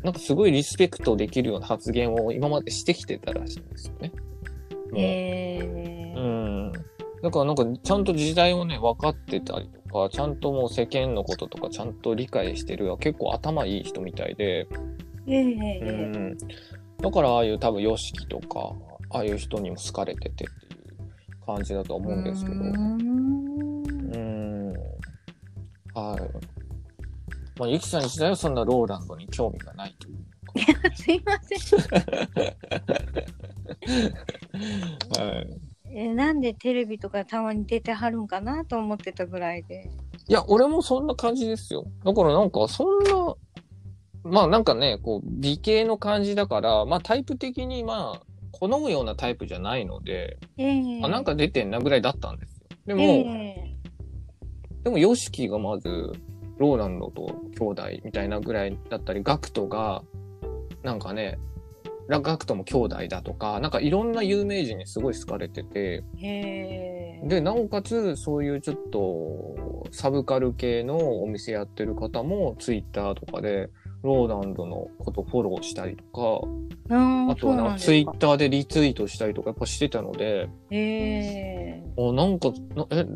[0.06, 4.12] なんかすごいリスペクトできるような発言を今までしてきてたらしいんですよね。
[4.92, 6.72] もうええうん。
[7.24, 14.68] だからなんかちゃんと時代をね、分かってたりとか、ちゃんともう世間のこととかちゃんと理解してる結構頭いい人みたいで、
[15.26, 15.50] ええう
[15.82, 15.86] え
[16.34, 16.38] ん。
[17.02, 18.74] だからああいう多分 YOSHIKI とか、
[19.10, 22.58] ああいう人にも好かれててっていう感じだと思うんですけど。
[22.58, 23.06] うーん
[24.14, 24.74] うん。
[25.96, 26.65] はい。
[27.58, 30.26] まあ、ゆきさん自体はそんなローランドに興味がないという
[30.96, 31.82] すいません。
[35.14, 35.24] か。
[35.24, 35.48] はい。
[35.92, 39.90] えなんでテレビとかたまに出てはるんかなと思ってたぐらいで。
[40.28, 41.86] いや、俺もそんな感じですよ。
[42.04, 43.36] だからなんか、そんな、
[44.24, 52.66] まあなんかね、こう、美形の感じだから、まあタイプ的にまあ、好むようなタイプじゃないので、ええあ、なんか出てんなぐらいだったんですよ。
[52.88, 53.76] でも、え
[54.84, 56.12] でも、ヨシキがまず、
[56.58, 60.04] ローランドと兄弟みたいなぐらいだったり、ガクトが、
[60.84, 61.38] なんかね、
[62.08, 66.04] ラガクトも兄弟だとか、なんかいろんな有名人にすごい好かれてて、
[67.28, 73.70] で、なおかつ、そういうちょっと、サブカル系のお店やってる方も、ツイッターとかで、
[74.04, 83.08] ローランドのことフォローしたりとか、ああとはなんかツイッターでリツイートしたりとかやっぱしてたので、ええあ、なんか、なえ、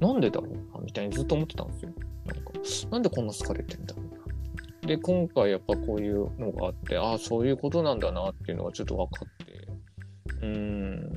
[0.00, 1.90] なんでだろうな、みたいにずっと思ってたんですよ。
[2.26, 2.52] なんか、
[2.90, 4.86] なんでこんな好かれてんだろうな。
[4.88, 9.68] で、今回やっぱこういうのがあって、ああ、そういうことなんだなっていうのがちょっと分かって、
[10.42, 11.12] うーん。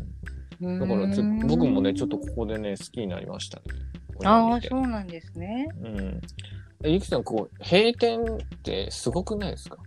[0.80, 3.64] だから僕もね、ちょっとここでね、好きになりましたね。
[4.26, 5.68] ああ、そうなんですね。
[5.82, 6.22] うん。
[6.86, 9.78] えゆきさん、こう、閉店ってすごくないですか？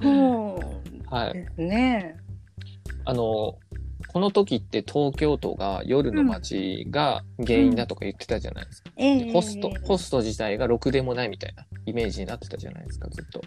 [0.00, 1.32] そう はい。
[1.34, 2.16] ですね。
[3.04, 3.58] あの、
[4.12, 8.90] この時って東京都が夜の街が原因だとか言ってたじゃないですか。
[8.96, 13.40] ええでホスト、ホスト自体がろくでもないみたいなイメージになってたじゃないですか、ずっと。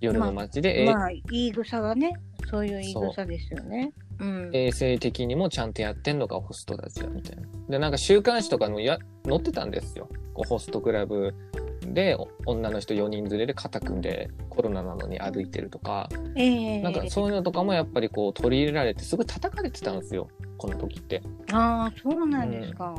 [0.00, 2.14] 夜の街で、えまあ、言い草がね、
[2.48, 3.92] そういう言い草ですよね。
[4.18, 4.50] うん。
[4.54, 7.42] 衛生的にもちゃんとやってんのがホストたちだみたいな。
[7.68, 8.96] で、なんか週刊誌とかのや
[9.28, 10.08] 載ってたんですよ。
[10.32, 11.34] こうホストクラブ
[11.82, 20.28] でお女の人4人連れで肩組んでコロナなのに歩いてるとか、ええなんかそういうのとかもやっぱりこう取り入れられてすごい叩かれてたんですよ。
[20.58, 21.22] この時って。
[21.52, 22.94] ああ、そうなんですか。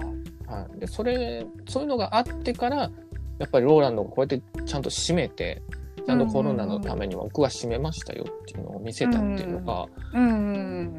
[0.48, 0.80] はい。
[0.80, 2.92] で、それ、そういうのがあってから、
[3.40, 5.62] やっぱりローランドがこうやってちゃんと閉めて、
[6.06, 10.30] ちゃんとコロナのためには僕は閉めましたよっていうのを見せたっていうのが、うんう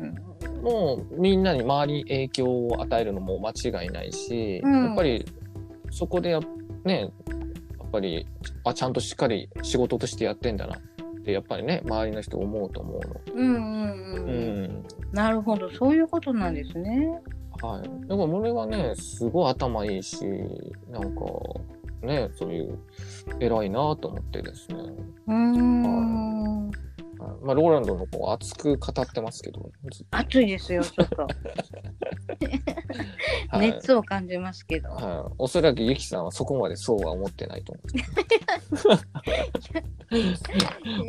[0.06, 0.14] ん
[0.62, 5.26] もうみんなに周りに影響を与えるのも間違いないし、うんやっぱり
[5.90, 6.40] そこでや
[6.84, 7.10] ね
[7.94, 8.26] ぱり
[8.64, 10.80] あちゃんとしっかり仕事としてやってんだなっ
[11.24, 13.46] てやっぱりね周りの人思うと思うので、うん。
[13.46, 14.64] うんうんううん。
[14.64, 17.08] んなるほど、そういうことなんですね。
[17.62, 20.26] はい、だから俺はねすごい頭いいし
[20.90, 21.24] なんか
[22.02, 22.78] ねそういう
[23.38, 24.76] 偉いなと思ってですね
[25.28, 26.70] うーん。
[27.42, 29.70] まあ、ローランドの方は熱く語ってますけど、
[30.10, 31.22] 暑いですよ、ちょっと。
[33.48, 34.90] はい熱を感じますけど。
[34.90, 37.82] はい、おそらくゆきさんはそこまでそうは思ってないと思
[40.12, 40.24] う。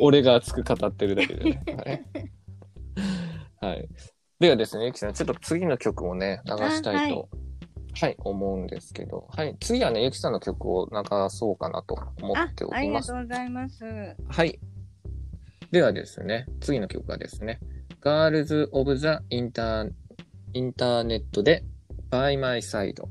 [0.00, 1.62] 俺が熱く語ってるだけでね。
[3.60, 3.72] はい。
[3.72, 3.88] はい、
[4.38, 7.28] ではですね、ゆきさん、ちょっと次の曲をね、流したいと、
[7.94, 10.98] はい、思うんですけど、はい、次はね、ゆきさんの曲を流
[11.30, 13.08] そうかなと思あっておありがります。
[13.08, 13.84] とうございます。
[14.28, 14.60] はい。
[15.70, 17.58] ではですね、次の曲はですね、
[18.00, 19.90] Girls of the Inter
[20.54, 21.64] Internet で
[22.10, 23.02] By My Side。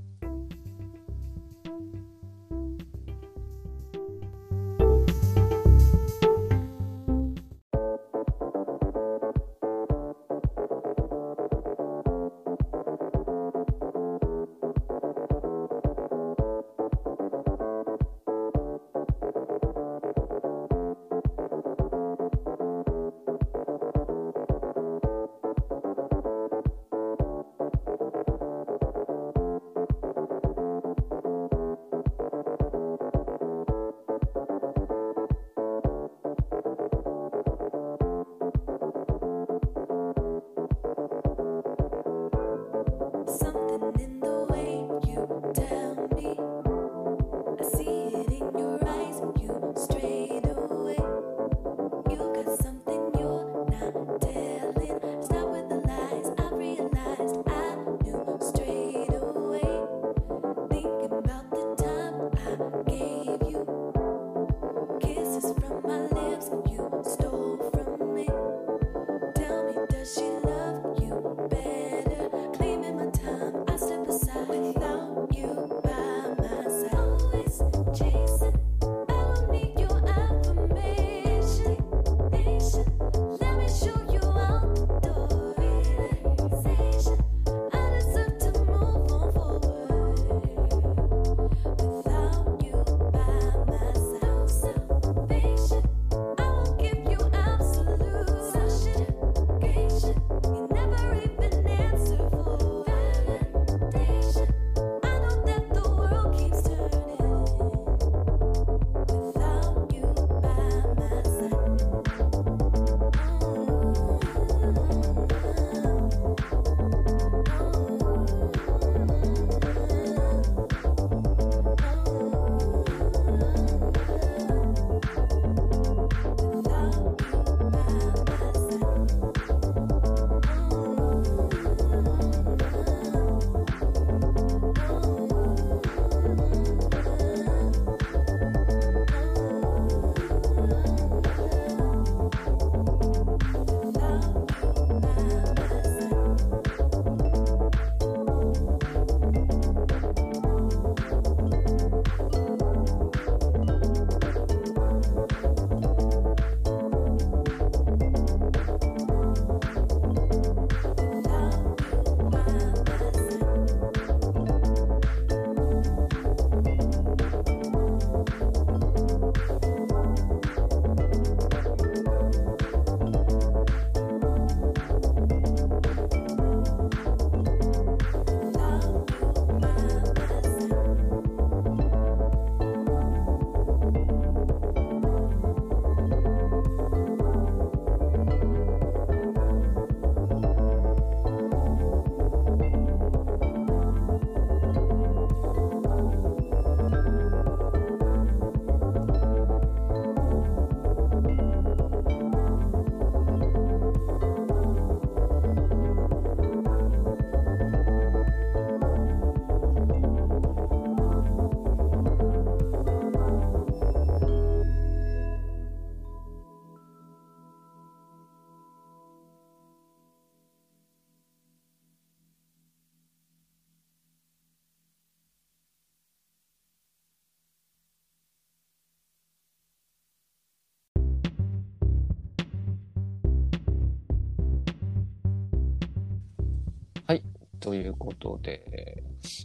[238.06, 239.04] ことで、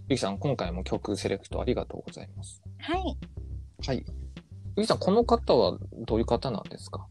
[0.08, 2.62] ゆきさん、今回も曲セレクトありがとうございます。
[2.78, 3.18] はい。
[3.86, 4.04] はい。
[4.76, 7.06] ゆきさん、この方はどういう方なんですか？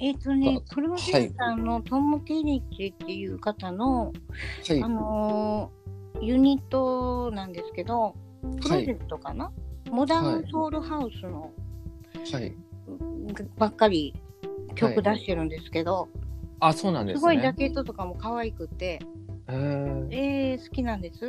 [0.00, 4.88] えっ、とねあ、プロデューサーのトム・テリッチっていう方の、はいあ。
[4.88, 5.78] のー
[6.20, 8.16] ユニットなんですけど、
[8.60, 9.52] プロはいジェクトかな、
[9.88, 11.52] モダンソウルハウスの
[12.32, 12.52] はい。
[13.56, 14.14] ばっかり
[14.74, 16.08] 曲出してるんですけど、
[16.58, 17.54] あ、そうなんですすごいジャね。
[17.56, 18.98] ケットとかも可愛くて、
[19.50, 21.26] えー、好きなんです？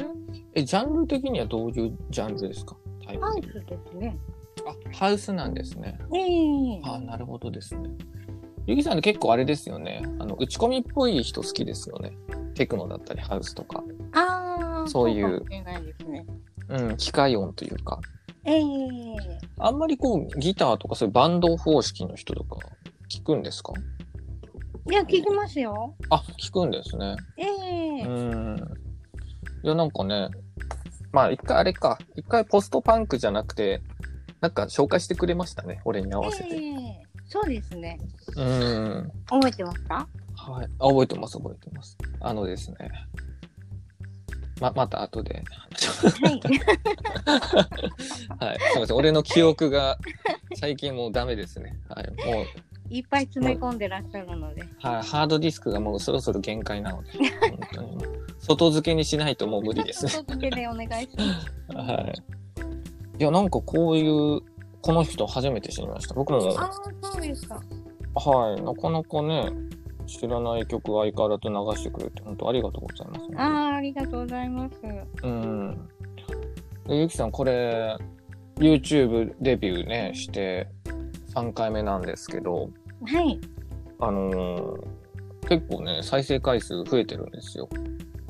[0.54, 2.76] え、ジャンル的にはどういうジャンルですか？
[3.06, 4.18] タイプハウスですね。
[4.68, 5.98] あ、ハウスなんですね。
[6.14, 7.90] ええあ、なるほどですね。
[8.68, 10.04] ゆきさんって結構あれですよね。
[10.20, 12.12] あの、打ち込みっぽい人好きですよね。
[12.56, 13.84] テクノだったりハウスとか。
[14.14, 16.26] ああ、そういうかもしれないですね。
[16.68, 18.00] うん、機械音というか。
[18.46, 18.64] ええ
[19.60, 22.58] あんまりこう、ギターとかそういうバンド方式の人とか
[23.10, 23.74] 聞くんですか？
[24.90, 25.96] いや、聞きますよ。
[26.10, 27.16] あ、聞くんですね。
[27.38, 28.58] ええうん。
[29.64, 30.30] いや、なんかね、
[31.12, 33.82] まあ一回あれか、一回ポストパンクじゃなくて、
[34.42, 36.56] なんか紹介してくれましたね、俺に合わせて。
[36.56, 38.00] ええそうですね。
[38.38, 39.12] うん。
[39.28, 40.08] 覚えてますか？
[40.36, 40.68] はい。
[40.80, 41.96] あ、覚えてます、覚えてます。
[42.22, 42.78] あのですね。
[44.60, 45.36] ま、また後で。
[45.36, 45.44] はい。
[48.44, 48.60] はい。
[48.60, 48.96] すみません。
[48.98, 50.00] 俺の記憶が
[50.56, 51.80] 最近もうダメですね。
[51.90, 52.08] はい。
[52.26, 52.46] もう、
[52.90, 54.62] いっぱい詰め込んでらっしゃるので。
[54.80, 55.04] はい。
[55.04, 57.98] ハードディスクがもうそろそろ限界なので、本当に。
[58.40, 60.12] 外付けにしないともう無理ですね。
[60.12, 61.78] 外付けでお願いします。
[61.78, 62.14] はい。
[63.20, 64.42] いや、なんかこういう、
[64.82, 66.14] この人初めて知りました。
[66.16, 66.72] 僕も、ああ、
[67.02, 67.62] そうですか。
[68.16, 68.62] はい。
[68.62, 69.52] なかなかね、
[70.08, 74.76] 知らない曲を相変わらず流してくれて、本当ありがとうございます、ああ、ありがとうございます。
[75.24, 75.90] うん。
[76.88, 77.96] でゆきさん、これ、
[78.56, 80.68] YouTube デビューね、して
[81.36, 82.72] 3回目なんですけど、
[83.06, 83.40] はい。
[84.00, 85.00] あのー
[85.48, 87.68] 結構ね、再生回数増えてるんですよ。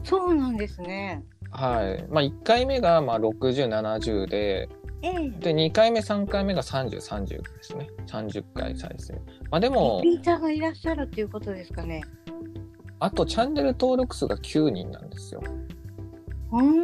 [0.03, 1.21] そうなんですね。
[1.51, 2.05] はい。
[2.09, 4.69] まあ、1回目がまあ60、70で、
[5.01, 7.89] ええで、2回目、3回目が30、30ですね。
[8.07, 9.13] 30回再生。
[9.51, 12.01] まあでも、リピーターがいらっしゃるっていうことですかね。
[12.99, 15.41] あとチャンネル登録数が9人なんですよ。
[16.51, 16.83] うーん。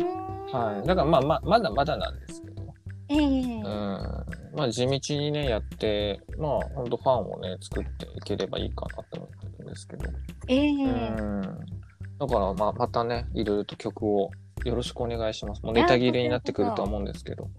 [0.52, 0.88] はい。
[0.88, 2.64] だからまあまあ、まだまだなんですけど。
[3.10, 4.15] ええうん。
[4.56, 10.10] まあ地道にね、やって、まあ本当ファンをね、作っていければいいかなと思ってるんですけど。
[10.48, 11.42] ええうん。
[11.42, 14.32] だからまあまたね、いろいろと曲を
[14.64, 15.64] よろしくお願いします。
[15.64, 17.50] もうネタ切れになってくるとは思うんですけど。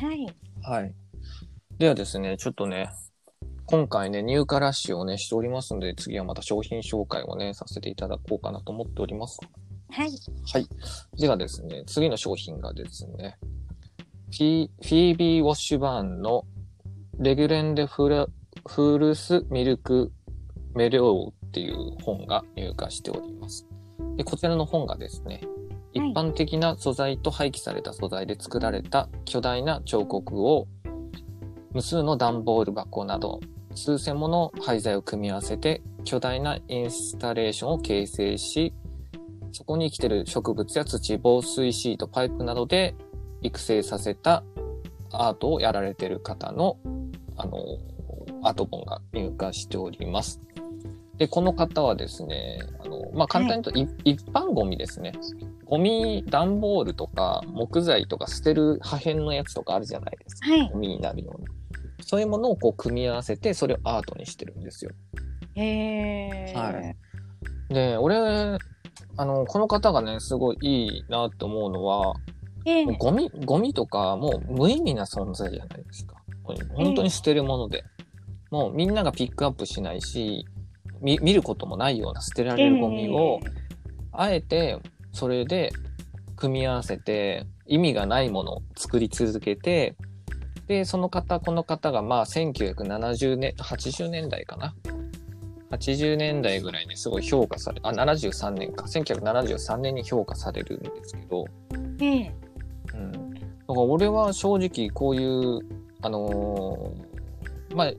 [0.00, 0.26] はい。
[0.62, 0.94] はい。
[1.78, 2.88] ではですね、ちょっとね、
[3.66, 9.40] 今回ね、入荷ラッシュをね、しておりますので、次はまた商品紹介をね、させていただこうかなと思っております。
[9.90, 10.10] はい。
[10.52, 10.68] はい。
[11.18, 16.44] ではですね、次の商品がですね、フィフィービー・ウォッシュバーンの
[17.18, 18.26] レギュレンデフラ
[18.66, 20.10] フルス・ミルク・
[20.74, 23.66] メレオウっていう本が入荷しております。
[24.16, 25.42] で、こちらの本がですね、
[25.92, 30.66] 一はい般的な素材と廃棄された素材で作られた巨大な彫刻を
[31.72, 33.40] 無数の段ボール箱など
[33.74, 38.72] 数千もの廃材を組み合わせて巨大なインスタレーションを形成し
[39.52, 42.96] そこに生きてる植物や土、防水シート、パイプなどで
[43.44, 44.42] 育成させた
[45.12, 46.78] アートをやられてる方の、
[47.36, 47.58] あの、
[48.42, 50.40] アート本が入荷しております。
[51.18, 55.12] で、この方はですね、あの、まあ、簡単に言うと、い一般ゴミですね。
[55.64, 60.50] ゴミ、段ボールとか木材とか捨てる破片のやつとかあるじゃないですか。
[60.50, 60.78] はいゴ。
[60.78, 61.48] ミになるような。
[62.00, 64.90] そういうものをこう組み合わせて、それをアートにしてるんですよ。
[65.54, 67.72] ええはい。
[67.72, 68.58] で、俺、
[69.16, 72.14] あの、この方がね、すごいいいなって思うのは、
[72.64, 76.16] ええゴミ、ゴミとかもう無意味な存在じゃないですか。
[76.74, 77.84] 本当に捨てるもので。
[78.50, 80.46] もうみんながピックアップしないし、
[81.00, 83.40] 見見ることもないような捨てられるゴミを、
[84.12, 84.78] あえて
[85.12, 85.72] それで
[86.36, 89.96] 組み合わせて意味がないものを作り続けて、
[90.66, 94.74] で、その方、この方がまあ1970年、80年代かな
[95.72, 98.84] ？80年代ぐらいにすごい評価され、あ、73年か。
[98.86, 101.44] 1973年に評価されるんですけど、
[102.00, 102.43] ええ
[102.94, 103.12] うん。
[103.12, 105.60] だから俺は正直こういう、
[106.02, 107.92] あのーまあ、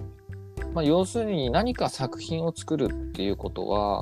[0.74, 4.02] まあ、要するに何か作品を作るっていうことは、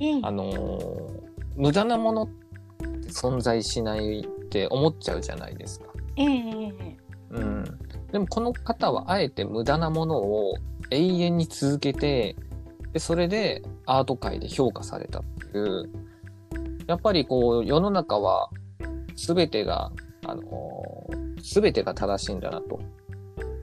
[0.00, 1.22] ええあのー
[1.54, 5.86] 無駄なものって存在しないって思っちゃうじゃないですか。
[6.16, 6.96] ええ
[7.30, 7.64] うん。
[8.10, 10.54] でもこの方はあえて無駄なものを
[10.90, 12.36] 永遠に続けて、
[12.92, 15.90] で、それでアート界で評価されたっていう、
[16.86, 18.50] やっぱりこう世の中は
[19.16, 19.92] 全てが、
[20.26, 22.80] あのー全てが正しいんだなと。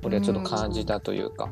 [0.04, 1.50] 俺はちょっと感じたというか、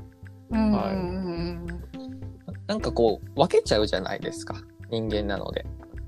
[0.49, 4.61] うんはいなんかこう分けちゃうじゃないですか。
[4.89, 5.65] 人間なので。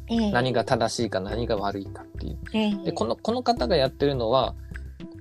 [0.09, 2.37] ええ何が正しいか何が悪いかっていう。
[2.53, 4.55] ええで、この、この方がやってるのは、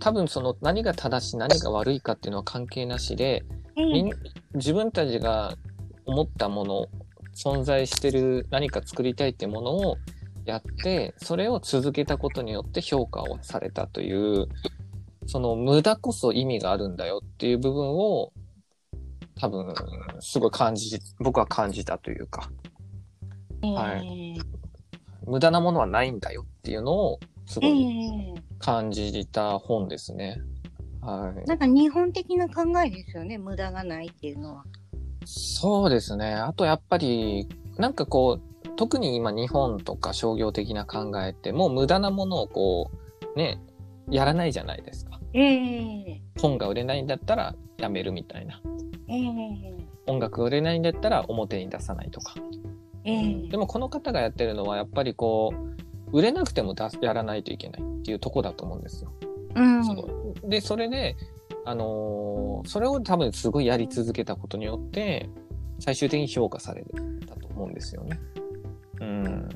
[0.00, 3.44] 多分その何が正しい何が悪いかっていうのは関係なしで、
[3.76, 4.10] ええみん
[4.54, 5.54] 自分たちが
[6.06, 6.86] 思ったもの、
[7.36, 9.96] 存在してる何か作りたいってものを
[10.52, 14.48] やって、それを続けたことによって評価をされたという、
[15.26, 18.32] その無駄こそ意味があるんだよっていう部分を
[19.40, 19.72] 多分、
[20.20, 22.50] すごい感じ、僕は感じたというか、
[23.62, 24.58] はえー
[25.26, 30.40] 無駄なものはないんだよっていうのを、すごえいー感じた本ですね。
[31.02, 31.46] はい。
[31.46, 34.64] なんか日本的な考えですよね、無駄がないっていうのは。
[35.26, 36.32] そうですね。
[36.32, 37.46] あとやっぱり、
[37.76, 38.47] なんかこう、
[38.78, 42.92] 特に今日本とか商業的な考えって、もう無駄なものをこ
[43.34, 43.60] う、ね、
[44.08, 45.18] やらないじゃないですか。
[45.34, 48.62] ええ本が売れないんだったらやめるみたいな。
[49.08, 49.76] ええ
[50.06, 52.34] 音楽売れないんだったら表に出さないとか。
[53.02, 55.52] ええでもこの方がやってるのはやっぱりこ
[56.12, 59.12] う、売れなくてもやらないといけないっていうとこだと思うんですよ。
[59.56, 59.84] うん。
[59.84, 59.92] そ
[60.44, 61.16] うで、それで、
[61.64, 65.28] あのーそれを多分すごいやり続けたことによって、
[65.80, 66.84] 最終的に評価され
[67.26, 68.20] たと思うんですよね。
[69.00, 69.48] うん。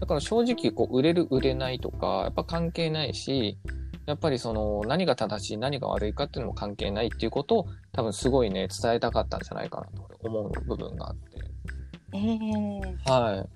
[0.00, 3.58] だから正直、こう、売れる、売れないとか、やっぱ関係ないし、
[4.06, 11.44] やっぱりその、何が正しい、何が悪いかっていうのも関係ないっていうことを、多分すごいね、伝えたかったんじゃないかなと思う部分があって。
[12.12, 13.48] ええはい。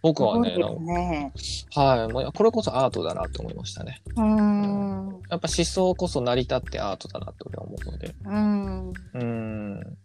[0.00, 1.32] 僕はね、ね。
[1.74, 2.12] はい。
[2.12, 4.00] もうこれこそアートだなって思いましたね。
[4.16, 5.20] うーん。
[5.28, 8.14] やっぱ思想こそ成り立ってアートだなって俺は思うので。
[8.24, 8.88] うん。
[8.90, 9.98] うーん。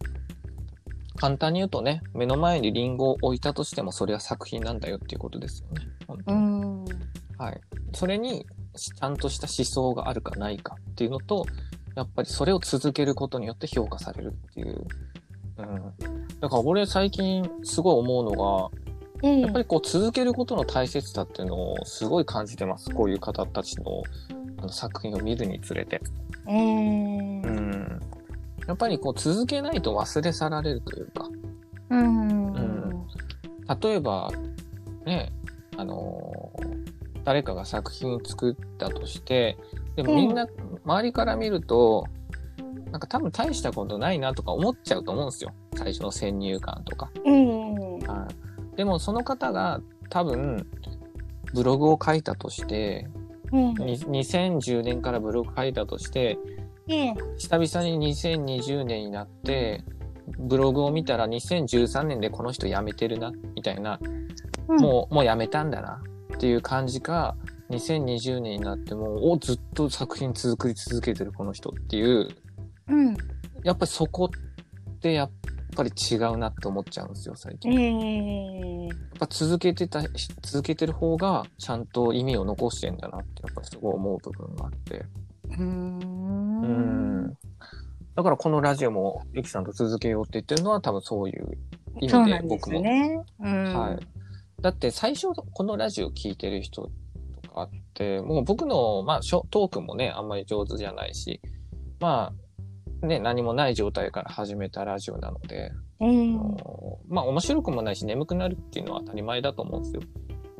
[1.16, 5.88] 簡単に言うとね、目の前にリンゴを置いたとしてもそれは作品なんだよっていうことですよね。
[6.08, 6.86] 本当うにん。
[7.38, 7.62] はい。
[7.94, 8.46] それに
[8.76, 11.46] ちゃんとした思想があるかないかっていうのと、
[11.96, 14.86] やっぱりそれを続けることによって評価されるっていう。
[15.58, 15.94] うん。
[16.40, 18.80] だから俺最近すごい思うのが、
[19.24, 22.90] ええやっぱりこう続けることの大切さっていうのをすごい感じてます。
[22.90, 24.04] こういう方たちの
[24.58, 26.02] あの作品を見るにつれて。
[26.48, 28.02] ええうん。
[28.68, 31.30] やっぱりこう続けないと忘れ去られるというか。
[31.90, 32.28] うん。
[32.28, 33.08] ん
[33.82, 34.32] 例えば、
[35.06, 35.32] ね、
[35.78, 36.84] あのー
[37.24, 39.58] 誰かが作品作ったとして、
[39.96, 40.48] でもみんな、
[40.84, 42.06] 周りから見ると、
[42.92, 45.52] なんか多分大したことないなとか思っちゃうと思うんですよ。
[45.76, 47.10] 最初の先入観とか。
[47.26, 48.28] ええは
[48.74, 50.68] い、でもその方が多分、
[51.54, 53.08] ブログを書いたとして、
[53.52, 59.84] えに2010年からブログ書いたとして、ええ久々に2020年になって、
[60.40, 64.00] ブログを見たら2013年でこの人辞めてるな、みたいな、
[64.68, 66.02] うんもう、もう辞めたんだな、
[66.36, 67.36] っていう感じか、
[67.70, 72.28] 2020年になっても、お、ずっと作品作り続けてるこの人っていう、
[72.88, 73.18] うん。
[73.64, 75.32] やっぱりそこってやっ
[75.76, 77.72] ぱり違うなって思っちゃうんですよ、最近。
[77.74, 80.02] ええやっぱ続けてた、
[80.42, 85.06] 続けてる方がちゃんと意味を残してんだなって、やっぱすごい思う部分があって。
[85.50, 86.62] うーん。
[86.62, 87.38] うん。
[88.16, 91.58] だからこのラジオもゆきさんと続けようって言ってるのは多分そういう
[92.02, 92.82] 意味で僕も。
[92.82, 93.22] ね。
[93.40, 93.64] うん。
[93.74, 94.00] はい。
[94.62, 96.90] だって最初このラジオ聞いてる人
[97.42, 101.42] とかって、もう僕の、まあ、ショトークもね、あんまり上手じゃないし、
[102.00, 102.32] ま
[103.02, 110.02] あ、ね、何もない状態から始めたラジオなので、ええあのまあ面白くもないし眠くなるっていうのは当たり前だと思うんですよ。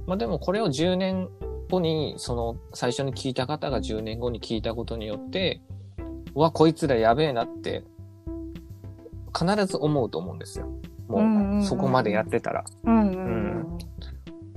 [0.06, 1.30] まあでもこれを10年
[1.70, 5.62] 後に、その最初に聞いた方が10年後に聞いたことによって、
[6.36, 7.84] うわ、こいつらやべえなって、
[9.38, 10.68] 必ず思うと思うんですよ。
[11.08, 12.64] もう、そこまでやってたら。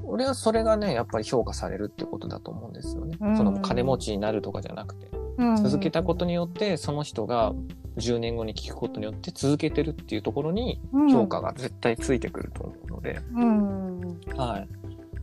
[0.09, 3.17] 俺はそれがね、やっぱり評価されるってことだと思うんですよね。
[3.21, 5.11] うんその金持ちになるとかじゃなくて。
[5.39, 5.57] うん。
[5.57, 7.53] 続けたことによって、その人が
[7.97, 10.81] 10年後に聞くことによって続けてるっていうところに
[11.11, 14.21] 評価が絶対ついてくると思うので、うん。
[14.37, 14.69] はい。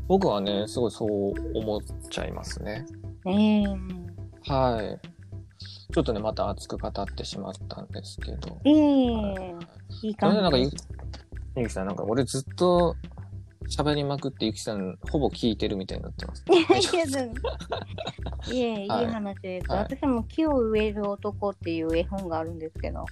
[0.07, 2.85] 僕はね、すごいそう思っちゃいますね。
[3.25, 3.65] ええ
[4.51, 4.99] はい。
[5.93, 8.59] ちょっとね、また熱く語ってしまったんですけど。
[8.65, 8.73] ええ
[10.01, 10.77] いいそれでなんかゆ感じ。
[11.55, 12.95] ゆきさん、なんか俺ずっと
[13.69, 16.43] 喋りまくってゆきさんほぼ聞いてるみたいになってます。
[16.51, 19.71] いやいえ、いいはい話です。
[19.71, 23.05] はい私も木を植える男っていう絵本があるんですけど、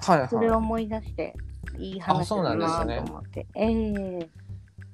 [0.00, 1.34] はいそれをは思い出して、
[1.78, 3.46] いいあ話そうなだなとんですね思って。
[3.54, 3.70] ええ
[4.24, 4.30] い。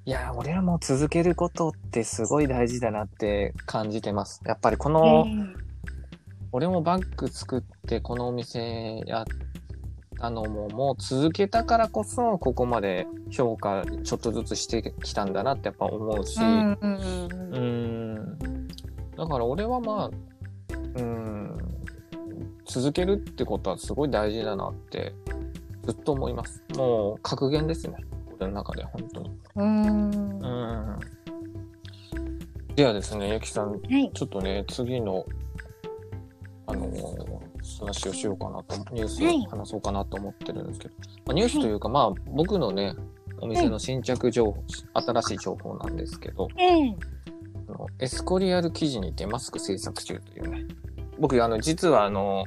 [0.07, 4.41] いや、俺はもう続けることってすごい大事だなって感じてます。
[4.47, 5.71] やっぱりこえの、え
[6.53, 9.25] 俺もバッグ作ってこのお店やっ
[10.19, 18.69] たのももう続けたからこそここまで評価ちょっとずつしてきたんだなってやっぱ思うし、うんうんうーん
[19.17, 21.59] だから俺はまあ、うーん、
[22.65, 25.13] 続けるってことはすごい大事だなって
[25.85, 26.65] ずっと思います。
[26.75, 27.97] もう格言ですね。
[28.41, 29.31] 俺の中で本当に。
[29.57, 30.11] うん。
[30.11, 30.47] う
[30.97, 30.99] ん。
[32.75, 34.11] ではですね、ゆきさん、い。
[34.13, 35.27] ちょっとね、次の、
[36.67, 40.95] あのー話をしようかなと、ニュースはいを話そうかなと思ってるんですけど、
[41.27, 42.95] まあ、ニュースというか、まあ、僕のね、
[43.41, 44.65] お店の新着情報、
[44.95, 46.97] 新しい情報なんですけど、ええ
[47.69, 50.67] あのエスコリアル生地にてマスク制作中というね、
[51.19, 52.45] 僕、あの、実はあの、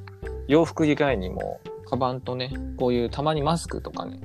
[0.48, 4.20] 洋服以外にもカバンとね、こういうたまにマスクとかね、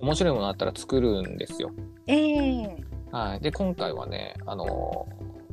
[0.00, 1.70] 面白いものあったら作るんですよ。
[2.06, 2.76] ええ
[3.12, 3.40] はい。
[3.40, 5.06] で、今回はね、あの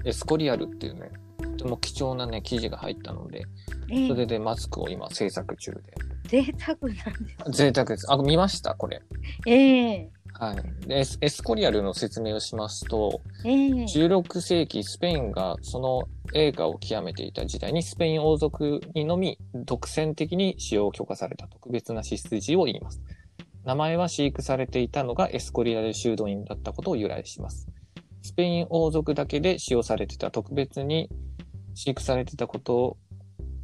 [0.06, 3.44] エスコリアルっていうね、とても貴重なね、生地が入ったので、
[3.92, 5.82] ええそれでマスクを今制作中で。
[6.28, 7.64] 贅沢なんです。
[7.64, 8.12] 贅沢です。
[8.12, 8.76] あ、見ました？
[8.76, 9.02] これ。
[9.48, 10.88] ええはい。
[10.88, 13.54] でエスコリアルの説明をしますと、ええ
[13.86, 23.02] 16世紀スペインがその映画を極めていた時代にスペイン王族にのみ独占的に使用を許可された特別な血筋を言います。
[23.68, 27.68] 名前は飼育されていたのがエスコリアル修道院だったことを由来します。
[28.22, 31.10] スペイン王族だけで使用されてた特別に
[31.74, 32.96] 飼育されてたこと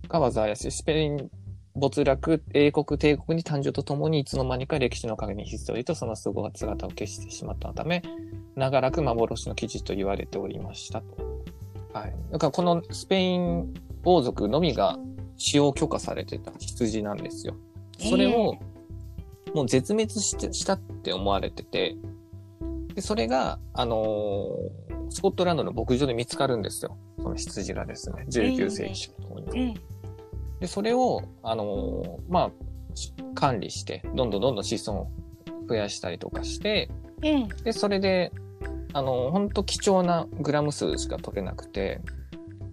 [0.09, 1.29] が災いしい、スペイン
[1.75, 8.03] 没落、英国帝国に誕生とともにいつの間にか歴史の陰にひっそりとその凄が姿を消してしまったため、
[8.57, 11.15] 長らく幻の記事と言われておりましたと。
[11.93, 12.15] はい。
[12.29, 13.73] だからこのスペイン
[14.03, 14.99] 王族のみが
[15.37, 17.55] 使用許可されてた羊なんですよ。
[17.97, 18.57] それを
[19.53, 21.95] もう絶滅してしたって思われてて、
[22.95, 26.97] でそれが、あのースコットランドの牧場で見つかるんですよ。
[27.21, 29.59] その羊がですね、19世紀初頭に。
[29.59, 29.93] ええ
[30.61, 32.51] で、それを、あのーまあ、
[33.35, 35.11] 管理して、どんどんどんどん子孫を
[35.67, 36.89] 増やしたりとかして、
[37.21, 38.31] ええで、それで、
[38.93, 42.01] あの、本当貴重なグラム数しか取れなくて、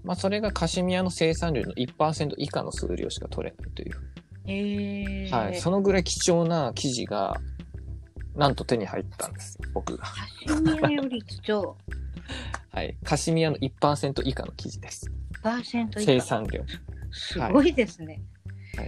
[0.02, 3.94] まあ、それがカシミヤの生産量の1%以下の数量しか取れないという。
[4.51, 5.61] ええはい。
[5.61, 7.40] そのぐらい貴重な生地が、
[8.34, 10.05] なんと手に入ったんですよ、僕が。
[10.05, 11.76] カシミヤより貴重。
[12.72, 12.96] はい。
[13.05, 15.11] カシミヤの1%以下の生地です。
[15.42, 16.12] パーセント以下。
[16.12, 16.62] 生産量。
[17.12, 18.07] すごいですね。
[18.14, 18.20] はい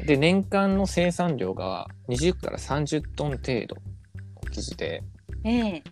[0.07, 3.83] で、年間の生産量が20から30トン程度の
[4.51, 5.03] 生地で、
[5.45, 5.83] ええ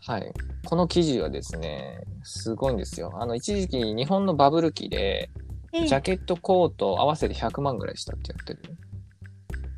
[0.00, 0.32] はい。
[0.64, 3.12] この生地はですね、すごいんですよ。
[3.20, 5.30] あの、一時期日本のバブル期で、
[5.72, 8.76] ええジャケット、コート合わせて100万ぐらいしたってやってる。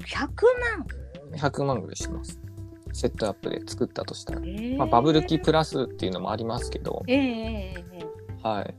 [0.09, 0.26] 100
[1.32, 1.38] 万。
[1.38, 2.40] 100万ぐらいします。
[2.92, 4.40] セットアップで作ったとしたら。
[4.44, 8.74] ええまあ、バブル期プラスっていうのもありますけど、えええええはい。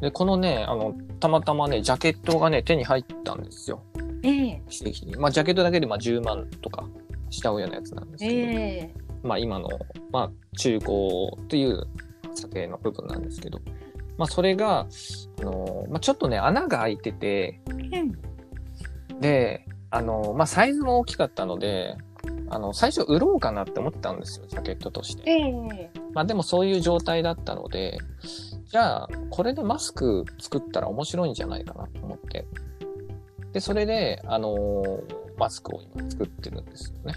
[0.00, 3.82] で、このね、あの、たまたまね、ジャケットがね、手に入ったんですよ。
[4.22, 5.16] えええ奇跡に。
[5.16, 6.86] まあ、ジャケットだけでまあ10万とか
[7.30, 9.68] したようなやつなんですけど、ええまあ、今の、
[10.12, 10.88] まあ、中古
[11.48, 11.86] という
[12.34, 13.60] 査定の部分なんですけど、
[14.18, 14.86] まあ、それが、
[15.40, 17.60] あの、まあ、ちょっとね、穴が開いてて、
[19.20, 21.96] で、あの、まあ、サイズも大きかったので、
[22.48, 25.30] あの、最初売ろうかなって思ってたんですよ、ジャケットとして。
[25.30, 27.98] ええまあでもそういう状態だったので、
[28.66, 32.46] じゃあ、これでマスク作ったら面白いんじゃないかなと思って。
[33.52, 37.14] で、それで、あのーマスクを今作ってるんですよね。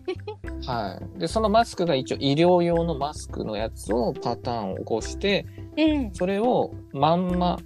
[0.66, 1.20] はい。
[1.20, 5.44] で、そのマスクが一応医療用のマスクのやつをパターンを起こして、
[5.76, 7.58] ええそれをまんま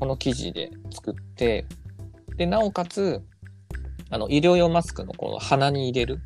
[0.00, 1.66] この生地で作って、
[2.38, 3.22] で、なおかつ、
[4.10, 6.20] あの、医療用マスクのこの鼻に入れる、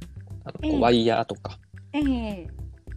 [0.45, 1.59] あのこううんワイヤーとか、
[1.93, 2.49] ええ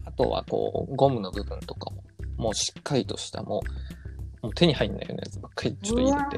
[0.06, 2.04] あとはこう、ゴムの部分とかも、
[2.38, 3.62] もうしっかりとした、も
[4.42, 6.38] う、もう手に入んないようなやつばっかりちょっと入れて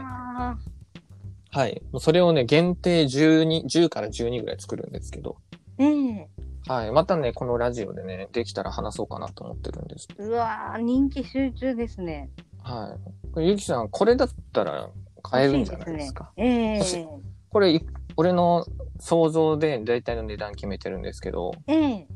[1.52, 1.82] はい。
[1.92, 6.28] もうそれをね、限定12、10から12ぐらい作るんですけど、ーええ
[6.68, 6.92] はい。
[6.92, 10.24] またね、このラジオでね、できたら話そうかなと思ってるんですけど。
[10.26, 12.30] うわー人気集中ですね。
[12.64, 12.96] は
[13.38, 13.48] い。
[13.48, 14.90] ゆきさん、これだったら
[15.22, 16.32] 買えるんじゃないですか？
[16.38, 17.08] 欲しい欲しですね。
[17.50, 17.82] これ、い
[18.18, 18.66] 俺の
[19.00, 22.08] 想像で大体の値段決めてるんですけど、ええええ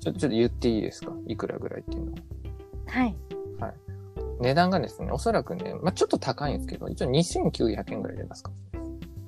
[0.00, 1.12] ちょちょっと言っていいですか？
[1.26, 2.14] いくらぐらいっていうのを。
[2.86, 3.16] はい。
[4.40, 8.50] 値段がですね、おそらくね、まあ、ちょっと高いんですけど、一応2900円ぐらいで出すか？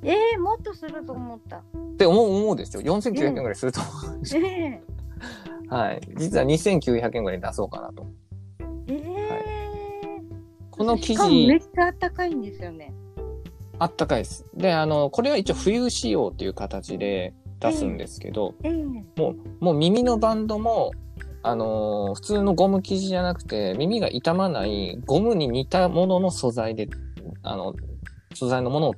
[0.03, 1.59] ええもっとすると思った。
[1.59, 1.63] っ
[1.97, 4.47] て思う、思うでしょ ?4900 円ぐらいすると思うえよ。
[4.47, 4.83] え
[5.75, 6.01] はい。
[6.17, 8.07] 実は2900円ぐらい出そうかなと。
[8.89, 10.21] ええ
[10.71, 12.93] この生しかもめっ地、ちゃあったかいんですよね。
[13.79, 14.45] あったかいです。
[14.55, 18.73] で、あの、これは一応冬仕様っていう形で出すんですけど、ええ
[19.21, 20.93] もう、もう耳のバンドも、
[21.43, 26.89] あのー普通のゴム生地じゃなくて、耳が傷まないゴムに似たものの素材で、
[27.43, 27.75] あの、
[28.35, 28.95] 素材のもの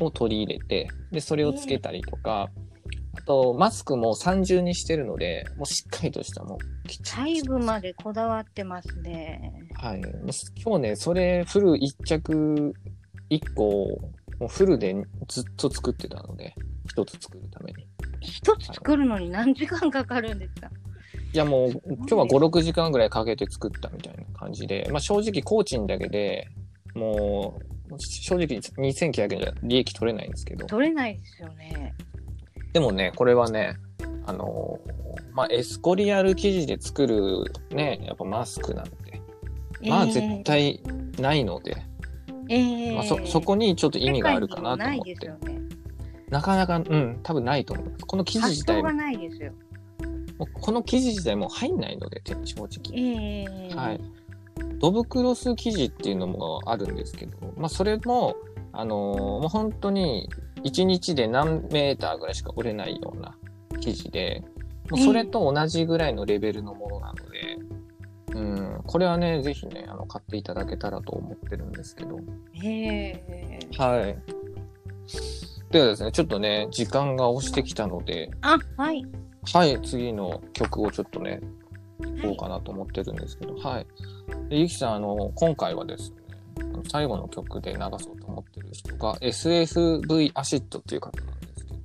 [0.00, 2.48] を取り入れて、で、それをつけたりとか、
[3.18, 9.52] あと、マスクも三重にしてるので、もうしっかりとしたもう、ちり細部までこだわってますね。
[9.74, 10.02] はい。
[10.62, 12.72] 今日ね、それフル一着
[13.28, 14.00] 一個、
[14.40, 14.96] もうフルで
[15.28, 16.54] ずっと作ってたので、
[16.88, 17.86] 一つ作るために。
[18.20, 20.70] 一つ作るのに何時間かかるんですか？
[21.32, 26.48] いやもう、今日は5、6時間ぐらいかけて作ったみたいな感じで、まあ正直工賃だけで
[26.94, 27.60] も
[27.90, 31.94] う、正直2900円じゃ利益取れないんですけど、取れないですよね。
[32.72, 33.76] でもね、これはね、
[34.26, 35.00] あのー
[35.32, 39.20] まあエスコリアル生地で作るね、やっぱマスクなんて、
[39.82, 40.82] まあ絶対
[41.20, 41.76] ないので、
[42.50, 45.38] ええまあそ、そこにちょっと意味があるかなと思ってな。
[46.30, 48.06] なかなか、うん、多分ないと思います。
[48.06, 49.52] この記事発自体も想がないですよ。
[50.38, 52.68] もうこの記事自体も入んないので、正直。
[52.94, 54.00] ええはい。
[54.78, 58.36] ドブクロス記事っていうのもあるんですけど、まあ、それも、
[58.72, 60.28] あのーもう本当に
[60.62, 63.34] 1日で何メーターぐらいしか折れないような
[63.80, 64.42] 記事で、
[64.90, 67.29] もうそれと同じぐらいのレベルのものなので、
[68.34, 72.18] うん、これはね、ぜひね、あの、買っていただけたらと思ってるんですけど。
[72.62, 74.18] ええはい。
[75.70, 79.04] ではですね、ちょっとね、時間が押してきたので、あ、はい。
[79.52, 81.40] はい、次の曲をちょっとね、
[82.00, 83.86] はこうかなと思ってるんですけど、はい。
[84.48, 86.16] でゆきさん、あの、今回はですね、
[86.88, 91.80] 最後の曲で流そうと思ってる人が、SFV アシッドっていう方なんですけど、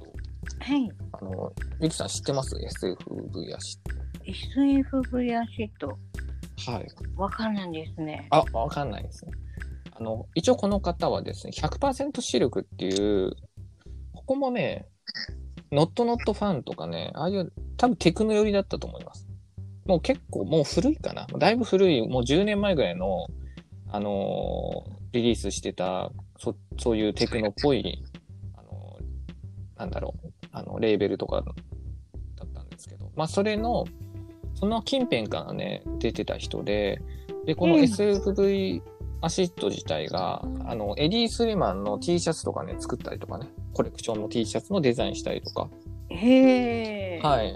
[0.59, 0.91] はい。
[1.11, 2.55] あの、ゆきさん知ってます?
[2.80, 3.95] SFV Acid
[4.25, 5.97] SFV Acid。
[6.57, 6.87] はい。
[7.15, 8.27] わかんないですね。
[8.31, 9.31] あ、わかんないですね。
[9.91, 13.31] あの、一応この方はですね、100% Silk っていう、
[14.13, 14.87] ここもね、
[15.71, 19.27] Not Not Fun とかね、ああいう、多分テクノ寄りだったと思います。
[19.85, 21.27] もう結構、もう古いかな。
[21.37, 23.27] だいぶ古い、もう10年前ぐらいの、
[23.89, 28.03] あのーリリースしてた、そ、そういうテクノっぽい、
[28.53, 31.53] あのーなんだろう、あの、レーベルとかだ
[32.43, 33.85] ったんですけど、まあ、それの、
[34.55, 37.01] その近辺からね、出てた人で、
[37.45, 38.81] で、このうん SFV
[39.21, 45.69] アシット自体が、あの、エディ・スリマンの T シャツとかね、作ったりとかね、コレクションの T シャツのデザインしたりとか、
[46.09, 47.19] へえ。
[47.21, 47.55] はい。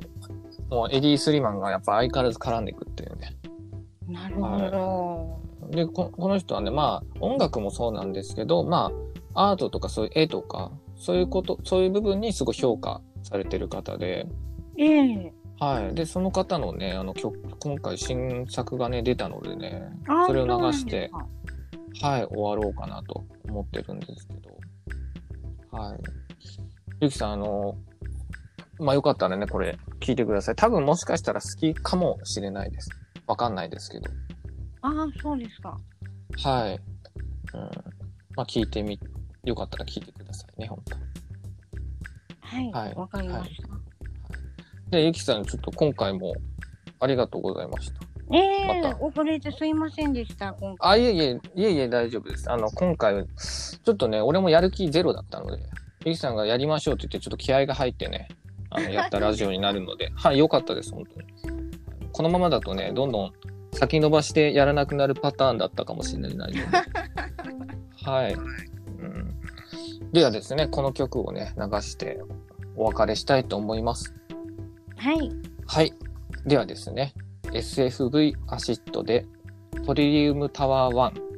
[0.70, 3.36] もうエディ・スリマンがやっぱ相変わらず絡んでいくっていうね。
[4.08, 5.76] なるほど。
[5.76, 8.92] でこ、この人はね、まあ、音楽もそうなんですけど、ま
[9.34, 14.28] あ、アートとかそういう絵とか、そういうこと、そういう部分にすごい評価されてる方で、
[14.78, 15.34] ええ。
[15.60, 15.96] はい。
[15.96, 21.12] で、その方のね、あの曲、今回新作がね、出たのでね、あそれを流うなんしてです
[22.02, 24.58] かはい、終わろうかなと思ってるんですけど。
[25.72, 26.00] はい。
[27.02, 27.76] ゆきさん、あの、
[28.80, 30.56] まあ、よかったらね、これ、聞いてください。
[30.56, 32.90] 多分もしかしたら好きかもしれないです。
[33.28, 34.10] わかんないですけど。
[34.82, 35.78] ああ、そうですか。
[36.38, 36.80] はい。
[37.54, 37.62] うん。
[38.36, 38.98] まあ、聞いてみ、
[39.44, 40.96] よかったら聞いてくださいね、本当
[42.42, 42.72] はい。
[42.72, 43.89] はいわかりました。
[44.92, 46.34] で、ゆきさん、ちょっと今回も
[47.00, 48.00] ありがとうございました。
[48.32, 50.92] ええまた遅れてすいませんでした、今回。
[50.92, 52.52] あ、いえいえ、いえいえ、大丈夫です。
[52.52, 55.64] あの、今回、ちょっとね、俺もやる気ゼロだったので、
[56.06, 58.28] ゆきさんがやりましょうって言って、ちょっと気合が入ってね、
[58.70, 61.28] あの、 やったラジオになるので、はい、良かったです、本当に。
[62.12, 63.34] このままだとね、どんどん
[63.74, 66.60] 先延ばしてやらなくなるパターンだったかもしれないので、
[68.06, 68.34] はい。
[68.34, 69.40] うん、
[70.12, 72.22] ではですね、この曲をね、流して
[72.76, 74.19] お別れしたいと思います。
[75.00, 75.32] はい。
[75.66, 75.94] はい。
[76.46, 79.26] ではですね、SFV アシッドで
[79.86, 81.29] トリリウムタワー1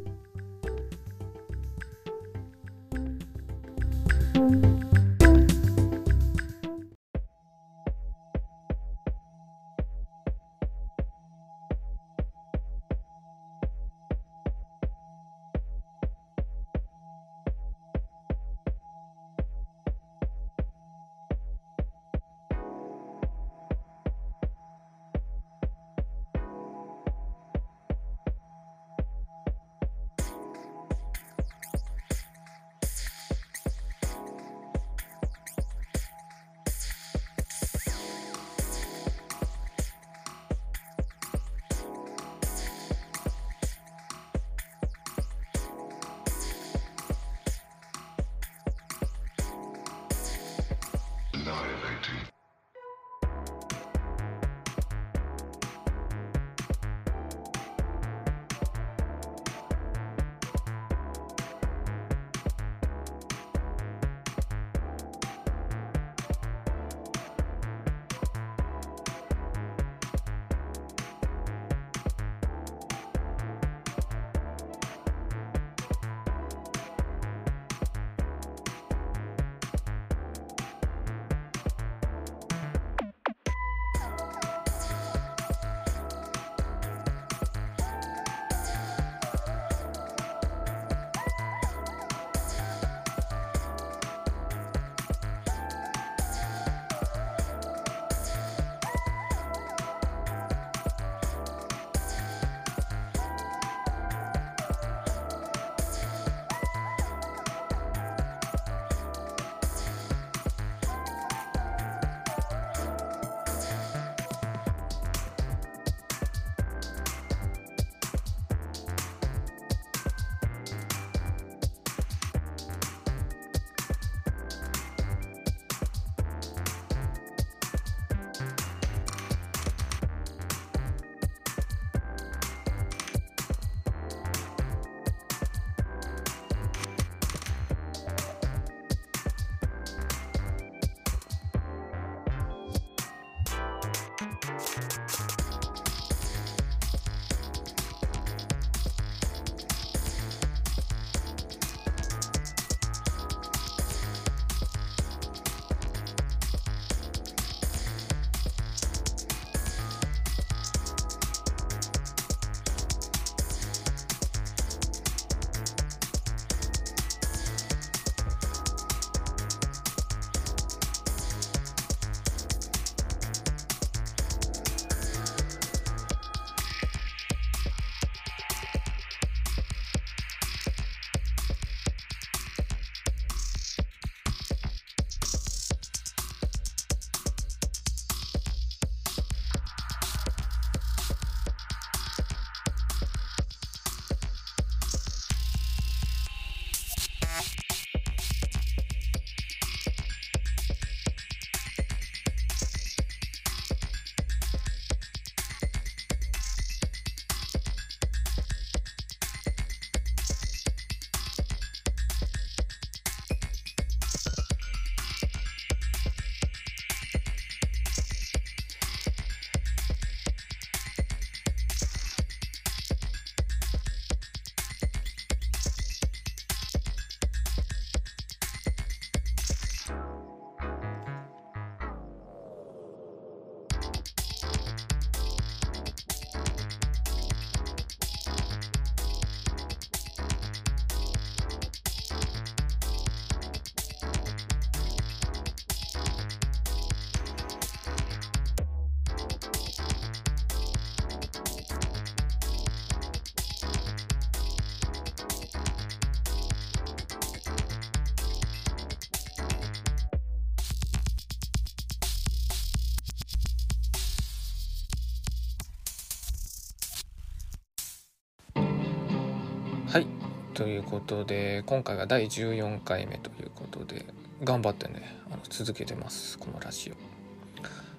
[270.62, 274.05] ということで今回が第14回目ということで
[274.43, 276.93] 頑張ってねあの続けてますこのラジオ。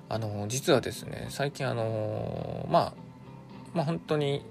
[0.09, 2.93] あの実はですね最近あのまあ
[3.75, 4.45] まあ本当に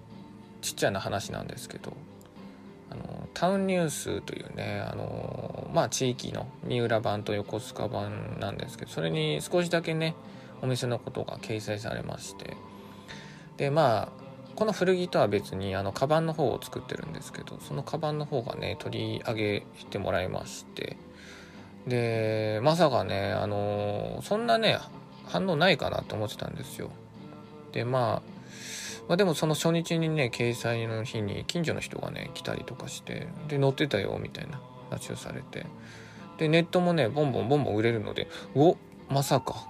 [0.59, 1.93] ちっちゃな話なんですけど
[2.89, 10.16] あのタウンニュースというねあのまあ地域の三浦版と横須賀版なんですけどそれに少しだけね
[10.62, 12.57] お店のことが掲載されまして
[13.55, 14.20] でまあ
[14.62, 20.97] この古着とは別にあのカバンの方を作ってるんですけどそのカバンの方がね取り上げてもらいまして。
[21.88, 24.78] でまさかねあのそんなね
[25.26, 26.91] 反応ないかなと思ってたんですよ。
[27.72, 28.32] でまあ
[29.07, 35.66] まあ、でもその初日にね掲載の日に近所の人がね来たりとかしてで載ってたよみたいな話をされて。
[36.38, 38.78] でネットもねボンボンボンボン売れるのでお
[39.09, 39.66] まさか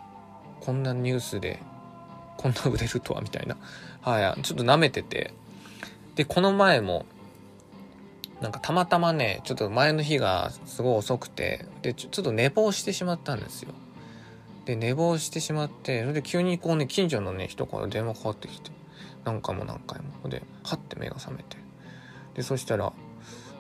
[0.59, 1.61] こんなニュースで
[2.35, 3.55] こんな売れるとはみたいな。
[4.01, 5.33] はいちょっと舐めてて。
[6.15, 7.05] でこの前も
[8.41, 13.73] なんかたまたまねちょっと前の日がすごい遅くてでちょっと寝坊してしまったんですよ。
[14.65, 18.71] で寝坊してしまってそれで急にこうね近所のね人から電話かかってきて
[19.23, 20.29] 何回も何回も。
[20.29, 21.57] ではって目が覚めて。
[22.35, 22.91] でそしたら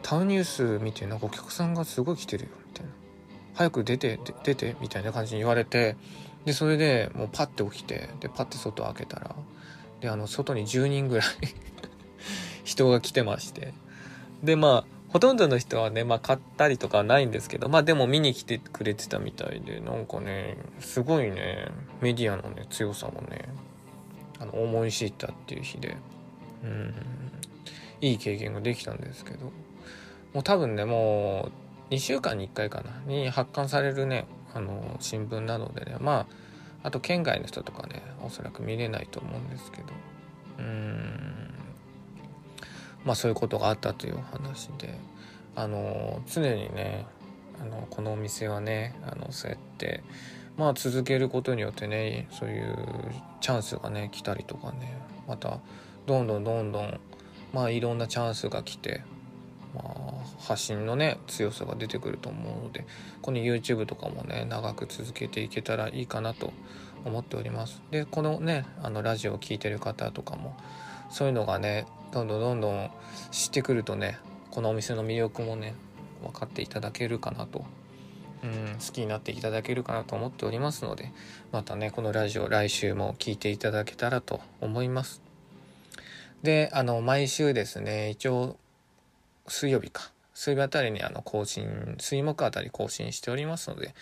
[0.03, 2.91] タウンニュース見てなんかお客さんがすごい来てるよみたいな。
[3.53, 5.95] 早く出て出てみたいな感じに言われて
[6.45, 9.35] でそれでもうパッて起きてでパッて外開けたら
[10.01, 11.27] であの外に10人ぐらい
[12.63, 13.73] 人が来てまして。
[14.43, 21.67] でまあほとんどの人はね、まあ、買ったりとかはないんですけどまあでも見に来てくれてたみたいでなんかねすごいね
[21.99, 23.49] メディアのね強さもね
[24.39, 25.97] あの思い知ったっていう日で。
[26.63, 26.93] うん。
[28.01, 29.51] いい経験ができたんですけど。
[30.33, 31.51] もう多分ねも
[31.89, 36.40] う2週間に1回かなに発刊されるねあの新聞なのでねまあ
[36.83, 39.87] あと県外の人とかねおそらく見れないと思うんですけど。
[40.59, 41.53] うん。
[43.05, 44.97] まあそういうことがあったというお話で。
[45.53, 47.05] あの常にね
[47.59, 50.01] あのこのお店はねあのそうやって
[50.57, 52.77] まあ続けることによってねそういう
[53.41, 54.93] チャンスがね来たりとかね。
[55.27, 55.59] また
[56.05, 56.99] どんどんどんどん
[57.53, 59.03] まあいろんなチャンスが来て、
[59.73, 62.85] まあ、発信のね強さが出てくると思うので
[63.21, 66.51] この YouTube とかもね長く続けていけたらいいかなと
[67.05, 67.81] 思っております。
[67.91, 70.55] でこのねあのラジオを聴いてる方とかも
[71.09, 72.91] そういうのがねどんどんどんどん
[73.31, 74.17] 知ってくるとね
[74.51, 75.75] このお店の魅力もね
[76.21, 77.65] 分かっていただけるかなと。
[78.43, 81.11] うん好きになっていただけるかなと思っておりますので
[81.51, 85.21] またねこのラジオ来週も聴いていただけたらと思います。
[86.41, 88.57] であの毎週ですね一応
[89.51, 90.11] 水曜日か。
[90.33, 93.93] 水曜日あたりにあの更新水木あたり更新しておりますので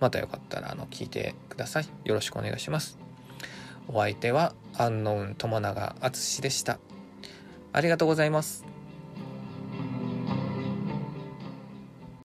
[0.00, 1.88] またよかったらあの聞いてください。
[2.04, 2.98] よろしくお願いします。
[3.88, 6.78] お相手はアンノウン友永淳でした。
[7.72, 8.67] ありがとうございます。